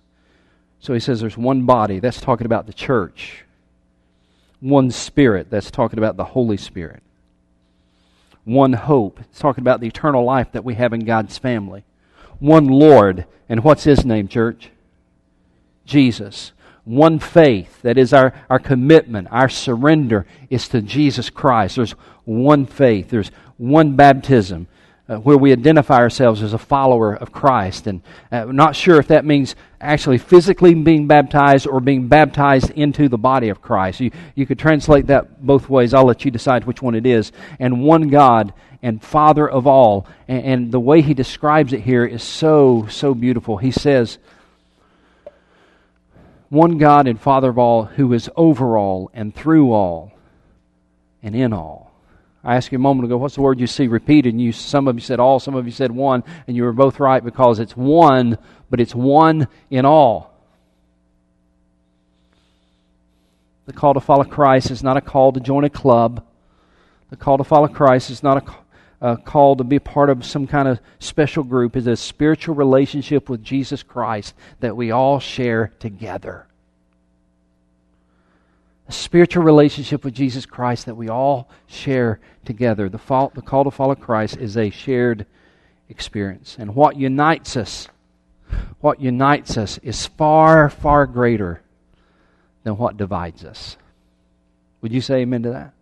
So 0.79 0.93
he 0.93 0.99
says 0.99 1.21
there's 1.21 1.37
one 1.37 1.65
body, 1.65 1.99
that's 1.99 2.21
talking 2.21 2.45
about 2.45 2.67
the 2.67 2.73
church. 2.73 3.45
One 4.59 4.91
spirit, 4.91 5.49
that's 5.49 5.71
talking 5.71 5.97
about 5.97 6.17
the 6.17 6.23
Holy 6.25 6.57
Spirit. 6.57 7.01
One 8.45 8.73
hope, 8.73 9.19
it's 9.21 9.39
talking 9.39 9.61
about 9.61 9.79
the 9.79 9.87
eternal 9.87 10.25
life 10.25 10.51
that 10.51 10.65
we 10.65 10.75
have 10.75 10.93
in 10.93 11.05
God's 11.05 11.37
family. 11.37 11.85
One 12.39 12.67
Lord, 12.67 13.25
and 13.47 13.63
what's 13.63 13.85
his 13.85 14.05
name, 14.05 14.27
church? 14.27 14.69
Jesus. 15.85 16.51
One 16.85 17.19
faith, 17.19 17.81
that 17.81 17.97
is 17.97 18.11
our, 18.11 18.33
our 18.49 18.59
commitment, 18.59 19.29
our 19.31 19.47
surrender 19.47 20.25
is 20.49 20.67
to 20.69 20.81
Jesus 20.81 21.29
Christ. 21.29 21.77
There's 21.77 21.95
one 22.25 22.65
faith. 22.65 23.09
There's 23.09 23.31
one 23.57 23.95
baptism. 23.95 24.67
uh, 25.09 25.17
where 25.17 25.37
we 25.37 25.51
identify 25.51 25.97
ourselves 25.97 26.41
as 26.41 26.53
a 26.53 26.57
follower 26.57 27.13
of 27.13 27.31
Christ. 27.31 27.87
And 27.87 28.01
uh, 28.31 28.45
not 28.45 28.75
sure 28.75 28.99
if 28.99 29.07
that 29.09 29.25
means 29.25 29.55
actually 29.81 30.17
physically 30.17 30.73
being 30.73 31.07
baptized 31.07 31.67
or 31.67 31.81
being 31.81 32.07
baptized 32.07 32.69
into 32.71 33.09
the 33.09 33.17
body 33.17 33.49
of 33.49 33.61
Christ. 33.61 33.99
You, 33.99 34.11
you 34.35 34.45
could 34.45 34.59
translate 34.59 35.07
that 35.07 35.45
both 35.45 35.69
ways. 35.69 35.93
I'll 35.93 36.05
let 36.05 36.23
you 36.23 36.31
decide 36.31 36.63
which 36.63 36.81
one 36.81 36.95
it 36.95 37.05
is. 37.05 37.31
And 37.59 37.83
one 37.83 38.07
God 38.09 38.53
and 38.81 39.03
Father 39.03 39.49
of 39.49 39.67
all. 39.67 40.07
And, 40.27 40.45
and 40.45 40.71
the 40.71 40.79
way 40.79 41.01
he 41.01 41.13
describes 41.13 41.73
it 41.73 41.81
here 41.81 42.05
is 42.05 42.23
so, 42.23 42.87
so 42.89 43.13
beautiful. 43.13 43.57
He 43.57 43.71
says, 43.71 44.17
one 46.47 46.77
God 46.77 47.07
and 47.07 47.19
Father 47.19 47.49
of 47.49 47.57
all 47.57 47.85
who 47.85 48.13
is 48.13 48.29
over 48.37 48.77
all 48.77 49.11
and 49.13 49.35
through 49.35 49.73
all 49.73 50.13
and 51.21 51.35
in 51.35 51.51
all. 51.51 51.92
I 52.43 52.55
asked 52.55 52.71
you 52.71 52.77
a 52.77 52.81
moment 52.81 53.05
ago, 53.05 53.15
what's 53.17 53.35
the 53.35 53.41
word 53.41 53.59
you 53.59 53.67
see 53.67 53.87
repeated? 53.87 54.33
And 54.33 54.41
you, 54.41 54.51
some 54.51 54.87
of 54.87 54.95
you 54.95 55.01
said 55.01 55.19
all, 55.19 55.39
some 55.39 55.55
of 55.55 55.65
you 55.65 55.71
said 55.71 55.91
one, 55.91 56.23
and 56.45 56.57
you 56.57 56.63
were 56.63 56.73
both 56.73 56.99
right 56.99 57.23
because 57.23 57.59
it's 57.59 57.77
one, 57.77 58.37
but 58.69 58.81
it's 58.81 58.93
one 58.93 59.47
in 59.69 59.85
all. 59.85 60.33
The 63.65 63.71
call 63.71 63.93
to 63.93 64.01
follow 64.01 64.25
Christ 64.25 64.71
is 64.71 64.83
not 64.83 64.97
a 64.97 65.01
call 65.01 65.31
to 65.31 65.39
join 65.39 65.63
a 65.63 65.69
club. 65.69 66.25
The 67.11 67.15
call 67.15 67.37
to 67.37 67.45
follow 67.45 67.69
Christ 67.69 68.09
is 68.09 68.21
not 68.21 68.43
a, 69.01 69.11
a 69.13 69.17
call 69.17 69.55
to 69.55 69.63
be 69.63 69.79
part 69.79 70.09
of 70.09 70.25
some 70.25 70.45
kind 70.45 70.67
of 70.67 70.81
special 70.99 71.45
group. 71.45 71.77
It's 71.77 71.87
a 71.87 71.95
spiritual 71.95 72.55
relationship 72.55 73.29
with 73.29 73.41
Jesus 73.41 73.83
Christ 73.83 74.33
that 74.59 74.75
we 74.75 74.91
all 74.91 75.21
share 75.21 75.71
together 75.79 76.47
a 78.87 78.91
spiritual 78.91 79.43
relationship 79.43 80.03
with 80.03 80.13
Jesus 80.13 80.45
Christ 80.45 80.85
that 80.85 80.95
we 80.95 81.09
all 81.09 81.49
share 81.67 82.19
together. 82.45 82.89
The, 82.89 82.97
fall, 82.97 83.31
the 83.33 83.41
call 83.41 83.63
to 83.63 83.71
follow 83.71 83.95
Christ 83.95 84.37
is 84.37 84.57
a 84.57 84.69
shared 84.69 85.25
experience. 85.89 86.57
And 86.59 86.75
what 86.75 86.97
unites 86.97 87.55
us, 87.55 87.87
what 88.81 88.99
unites 88.99 89.57
us 89.57 89.77
is 89.79 90.05
far, 90.05 90.69
far 90.69 91.05
greater 91.05 91.61
than 92.63 92.77
what 92.77 92.97
divides 92.97 93.45
us. 93.45 93.77
Would 94.81 94.91
you 94.91 95.01
say 95.01 95.21
amen 95.21 95.43
to 95.43 95.51
that? 95.51 95.73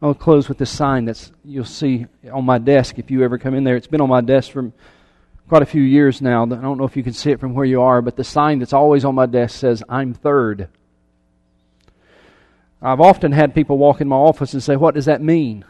I'll 0.00 0.14
close 0.14 0.48
with 0.48 0.58
this 0.58 0.70
sign 0.70 1.06
that's 1.06 1.32
you'll 1.44 1.64
see 1.64 2.06
on 2.32 2.44
my 2.44 2.58
desk 2.58 2.98
if 2.98 3.10
you 3.10 3.24
ever 3.24 3.36
come 3.36 3.54
in 3.54 3.64
there. 3.64 3.76
It's 3.76 3.88
been 3.88 4.00
on 4.00 4.08
my 4.08 4.20
desk 4.20 4.52
for 4.52 4.70
quite 5.48 5.62
a 5.62 5.66
few 5.66 5.82
years 5.82 6.22
now. 6.22 6.44
I 6.44 6.46
don't 6.46 6.78
know 6.78 6.84
if 6.84 6.96
you 6.96 7.02
can 7.02 7.12
see 7.12 7.32
it 7.32 7.40
from 7.40 7.52
where 7.52 7.64
you 7.64 7.82
are, 7.82 8.00
but 8.00 8.16
the 8.16 8.22
sign 8.22 8.60
that's 8.60 8.72
always 8.72 9.04
on 9.04 9.16
my 9.16 9.26
desk 9.26 9.58
says, 9.58 9.82
I'm 9.88 10.14
third. 10.14 10.68
I've 12.80 13.00
often 13.00 13.32
had 13.32 13.54
people 13.54 13.76
walk 13.76 14.00
in 14.00 14.08
my 14.08 14.16
office 14.16 14.52
and 14.52 14.62
say, 14.62 14.76
What 14.76 14.94
does 14.94 15.06
that 15.06 15.20
mean? 15.20 15.64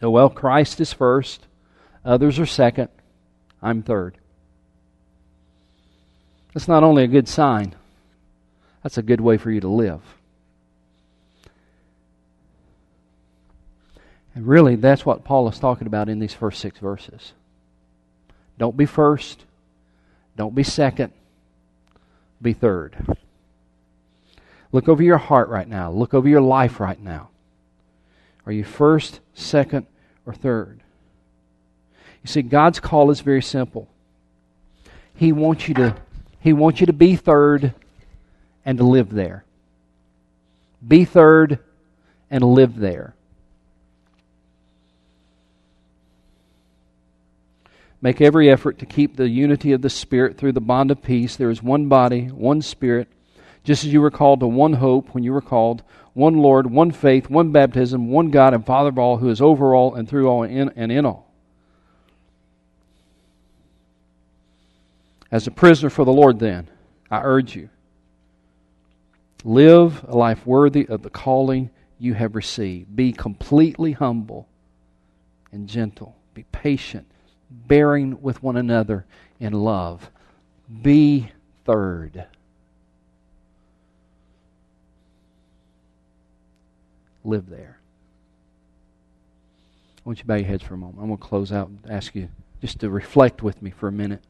So, 0.00 0.10
well, 0.10 0.30
Christ 0.30 0.80
is 0.80 0.92
first, 0.92 1.46
others 2.04 2.38
are 2.38 2.46
second, 2.46 2.88
I'm 3.60 3.82
third. 3.82 4.16
That's 6.54 6.68
not 6.68 6.84
only 6.84 7.04
a 7.04 7.08
good 7.08 7.28
sign, 7.28 7.74
that's 8.82 8.98
a 8.98 9.02
good 9.02 9.20
way 9.20 9.36
for 9.36 9.50
you 9.50 9.60
to 9.60 9.68
live. 9.68 10.00
And 14.34 14.46
really, 14.46 14.76
that's 14.76 15.04
what 15.04 15.24
Paul 15.24 15.48
is 15.48 15.58
talking 15.58 15.88
about 15.88 16.08
in 16.08 16.20
these 16.20 16.32
first 16.32 16.60
six 16.60 16.78
verses. 16.78 17.32
Don't 18.56 18.76
be 18.76 18.86
first, 18.86 19.42
don't 20.36 20.54
be 20.54 20.62
second, 20.62 21.12
be 22.40 22.52
third. 22.52 22.96
Look 24.72 24.88
over 24.88 25.02
your 25.02 25.18
heart 25.18 25.48
right 25.48 25.68
now. 25.68 25.90
Look 25.90 26.14
over 26.14 26.28
your 26.28 26.40
life 26.40 26.80
right 26.80 27.00
now. 27.00 27.30
Are 28.46 28.52
you 28.52 28.64
first, 28.64 29.20
second, 29.34 29.86
or 30.26 30.34
third? 30.34 30.80
You 32.22 32.28
see, 32.28 32.42
God's 32.42 32.80
call 32.80 33.10
is 33.10 33.20
very 33.20 33.42
simple. 33.42 33.88
He 35.14 35.32
wants 35.32 35.68
you 35.68 35.74
to, 35.74 35.96
he 36.40 36.52
wants 36.52 36.80
you 36.80 36.86
to 36.86 36.92
be 36.92 37.16
third 37.16 37.74
and 38.64 38.78
to 38.78 38.84
live 38.84 39.10
there. 39.10 39.44
Be 40.86 41.04
third 41.04 41.58
and 42.30 42.44
live 42.44 42.76
there. 42.76 43.14
Make 48.00 48.20
every 48.20 48.48
effort 48.48 48.78
to 48.78 48.86
keep 48.86 49.16
the 49.16 49.28
unity 49.28 49.72
of 49.72 49.82
the 49.82 49.90
Spirit 49.90 50.36
through 50.36 50.52
the 50.52 50.60
bond 50.60 50.90
of 50.90 51.02
peace. 51.02 51.34
There 51.34 51.50
is 51.50 51.62
one 51.62 51.88
body, 51.88 52.26
one 52.26 52.62
Spirit 52.62 53.08
just 53.68 53.84
as 53.84 53.92
you 53.92 54.00
were 54.00 54.10
called 54.10 54.40
to 54.40 54.46
one 54.46 54.72
hope 54.72 55.12
when 55.12 55.22
you 55.22 55.30
were 55.30 55.42
called, 55.42 55.82
one 56.14 56.38
Lord, 56.38 56.70
one 56.70 56.90
faith, 56.90 57.28
one 57.28 57.52
baptism, 57.52 58.08
one 58.08 58.30
God 58.30 58.54
and 58.54 58.64
Father 58.64 58.88
of 58.88 58.98
all, 58.98 59.18
who 59.18 59.28
is 59.28 59.42
over 59.42 59.74
all 59.74 59.94
and 59.94 60.08
through 60.08 60.26
all 60.26 60.42
and 60.42 60.58
in, 60.58 60.72
and 60.74 60.90
in 60.90 61.04
all. 61.04 61.30
As 65.30 65.46
a 65.46 65.50
prisoner 65.50 65.90
for 65.90 66.06
the 66.06 66.12
Lord, 66.14 66.38
then, 66.38 66.66
I 67.10 67.20
urge 67.22 67.56
you 67.56 67.68
live 69.44 70.02
a 70.08 70.16
life 70.16 70.46
worthy 70.46 70.86
of 70.86 71.02
the 71.02 71.10
calling 71.10 71.68
you 71.98 72.14
have 72.14 72.34
received. 72.34 72.96
Be 72.96 73.12
completely 73.12 73.92
humble 73.92 74.48
and 75.52 75.68
gentle. 75.68 76.16
Be 76.32 76.44
patient, 76.52 77.06
bearing 77.50 78.22
with 78.22 78.42
one 78.42 78.56
another 78.56 79.04
in 79.38 79.52
love. 79.52 80.10
Be 80.80 81.32
third. 81.66 82.28
Live 87.28 87.48
there. 87.48 87.78
I 89.98 90.00
want 90.04 90.18
you 90.18 90.22
to 90.22 90.26
bow 90.26 90.36
your 90.36 90.46
heads 90.46 90.62
for 90.62 90.74
a 90.74 90.78
moment. 90.78 90.98
I'm 91.00 91.06
going 91.08 91.18
to 91.18 91.24
close 91.24 91.52
out 91.52 91.68
and 91.68 91.80
ask 91.90 92.14
you 92.14 92.28
just 92.60 92.80
to 92.80 92.90
reflect 92.90 93.42
with 93.42 93.60
me 93.62 93.70
for 93.70 93.88
a 93.88 93.92
minute. 93.92 94.22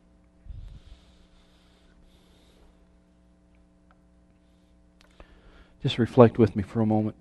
Just 5.83 5.99
reflect 5.99 6.39
with 6.39 6.57
me 6.57 6.63
for 6.63 6.81
a 6.81 6.87
moment. 6.87 7.15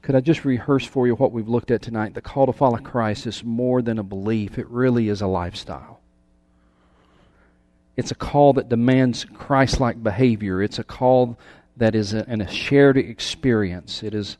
Could 0.00 0.14
I 0.14 0.20
just 0.20 0.44
rehearse 0.44 0.84
for 0.84 1.06
you 1.06 1.14
what 1.14 1.32
we've 1.32 1.48
looked 1.48 1.70
at 1.70 1.82
tonight? 1.82 2.14
The 2.14 2.20
call 2.20 2.46
to 2.46 2.52
follow 2.52 2.78
Christ 2.78 3.26
is 3.26 3.42
more 3.42 3.80
than 3.80 3.98
a 3.98 4.02
belief, 4.02 4.58
it 4.58 4.68
really 4.68 5.08
is 5.08 5.20
a 5.22 5.26
lifestyle. 5.26 6.00
It's 7.96 8.10
a 8.10 8.14
call 8.14 8.54
that 8.54 8.68
demands 8.68 9.24
Christ 9.24 9.80
like 9.80 10.02
behavior. 10.02 10.62
It's 10.62 10.78
a 10.78 10.84
call 10.84 11.38
that 11.76 11.94
is 11.94 12.12
a, 12.12 12.24
a 12.28 12.48
shared 12.48 12.96
experience. 12.96 14.02
It 14.02 14.14
is, 14.14 14.36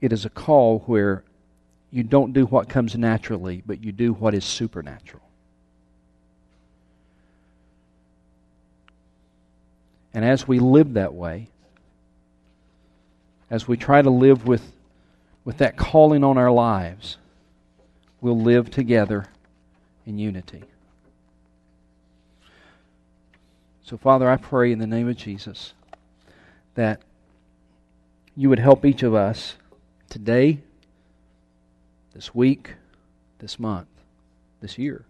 it 0.00 0.12
is 0.12 0.24
a 0.24 0.30
call 0.30 0.80
where 0.80 1.22
you 1.90 2.02
don't 2.02 2.32
do 2.32 2.46
what 2.46 2.68
comes 2.68 2.96
naturally, 2.96 3.62
but 3.64 3.82
you 3.82 3.92
do 3.92 4.12
what 4.12 4.34
is 4.34 4.44
supernatural. 4.44 5.22
And 10.12 10.24
as 10.24 10.48
we 10.48 10.58
live 10.58 10.94
that 10.94 11.12
way, 11.12 11.48
as 13.50 13.68
we 13.68 13.76
try 13.76 14.00
to 14.00 14.10
live 14.10 14.46
with, 14.46 14.72
with 15.44 15.58
that 15.58 15.76
calling 15.76 16.24
on 16.24 16.38
our 16.38 16.50
lives, 16.50 17.18
we'll 18.20 18.40
live 18.40 18.70
together 18.70 19.26
in 20.06 20.18
unity. 20.18 20.64
So, 23.86 23.96
Father, 23.96 24.28
I 24.28 24.36
pray 24.36 24.72
in 24.72 24.80
the 24.80 24.86
name 24.86 25.08
of 25.08 25.16
Jesus 25.16 25.72
that 26.74 27.00
you 28.36 28.48
would 28.48 28.58
help 28.58 28.84
each 28.84 29.04
of 29.04 29.14
us 29.14 29.54
today, 30.10 30.58
this 32.12 32.34
week, 32.34 32.74
this 33.38 33.60
month, 33.60 33.86
this 34.60 34.76
year, 34.76 35.04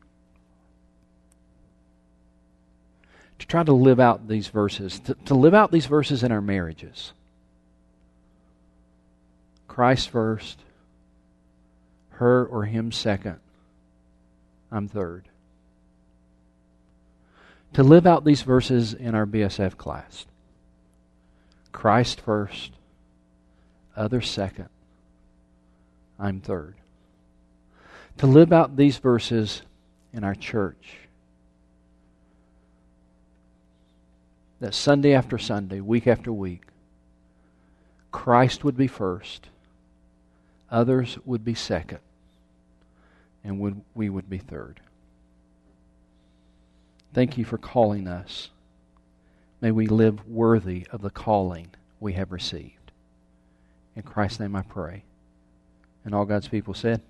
to 3.38 3.46
try 3.46 3.64
to 3.64 3.72
live 3.72 3.98
out 3.98 4.28
these 4.28 4.48
verses, 4.48 5.00
to, 5.00 5.14
to 5.24 5.34
live 5.34 5.54
out 5.54 5.72
these 5.72 5.86
verses 5.86 6.22
in 6.22 6.30
our 6.30 6.42
marriages. 6.42 7.14
Christ 9.68 10.10
first, 10.10 10.60
her 12.10 12.44
or 12.44 12.66
him 12.66 12.92
second, 12.92 13.36
I'm 14.70 14.86
third 14.86 15.24
to 17.76 17.82
live 17.82 18.06
out 18.06 18.24
these 18.24 18.40
verses 18.40 18.94
in 18.94 19.14
our 19.14 19.26
BSF 19.26 19.76
class. 19.76 20.24
Christ 21.72 22.22
first, 22.22 22.72
others 23.94 24.30
second, 24.30 24.70
I'm 26.18 26.40
third. 26.40 26.76
To 28.16 28.26
live 28.26 28.50
out 28.50 28.78
these 28.78 28.96
verses 28.96 29.60
in 30.14 30.24
our 30.24 30.34
church. 30.34 30.96
That 34.60 34.72
Sunday 34.72 35.12
after 35.12 35.36
Sunday, 35.36 35.82
week 35.82 36.06
after 36.06 36.32
week, 36.32 36.62
Christ 38.10 38.64
would 38.64 38.78
be 38.78 38.86
first, 38.86 39.48
others 40.70 41.18
would 41.26 41.44
be 41.44 41.52
second, 41.52 42.00
and 43.44 43.82
we 43.94 44.08
would 44.08 44.30
be 44.30 44.38
third. 44.38 44.80
Thank 47.16 47.38
you 47.38 47.46
for 47.46 47.56
calling 47.56 48.06
us. 48.06 48.50
May 49.62 49.70
we 49.70 49.86
live 49.86 50.28
worthy 50.28 50.86
of 50.90 51.00
the 51.00 51.08
calling 51.08 51.68
we 51.98 52.12
have 52.12 52.30
received. 52.30 52.92
In 53.94 54.02
Christ's 54.02 54.38
name 54.38 54.54
I 54.54 54.60
pray. 54.60 55.02
And 56.04 56.14
all 56.14 56.26
God's 56.26 56.48
people 56.48 56.74
said, 56.74 57.00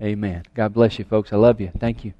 Amen. 0.00 0.44
God 0.54 0.72
bless 0.72 0.98
you, 0.98 1.04
folks. 1.04 1.30
I 1.30 1.36
love 1.36 1.60
you. 1.60 1.70
Thank 1.78 2.06
you. 2.06 2.14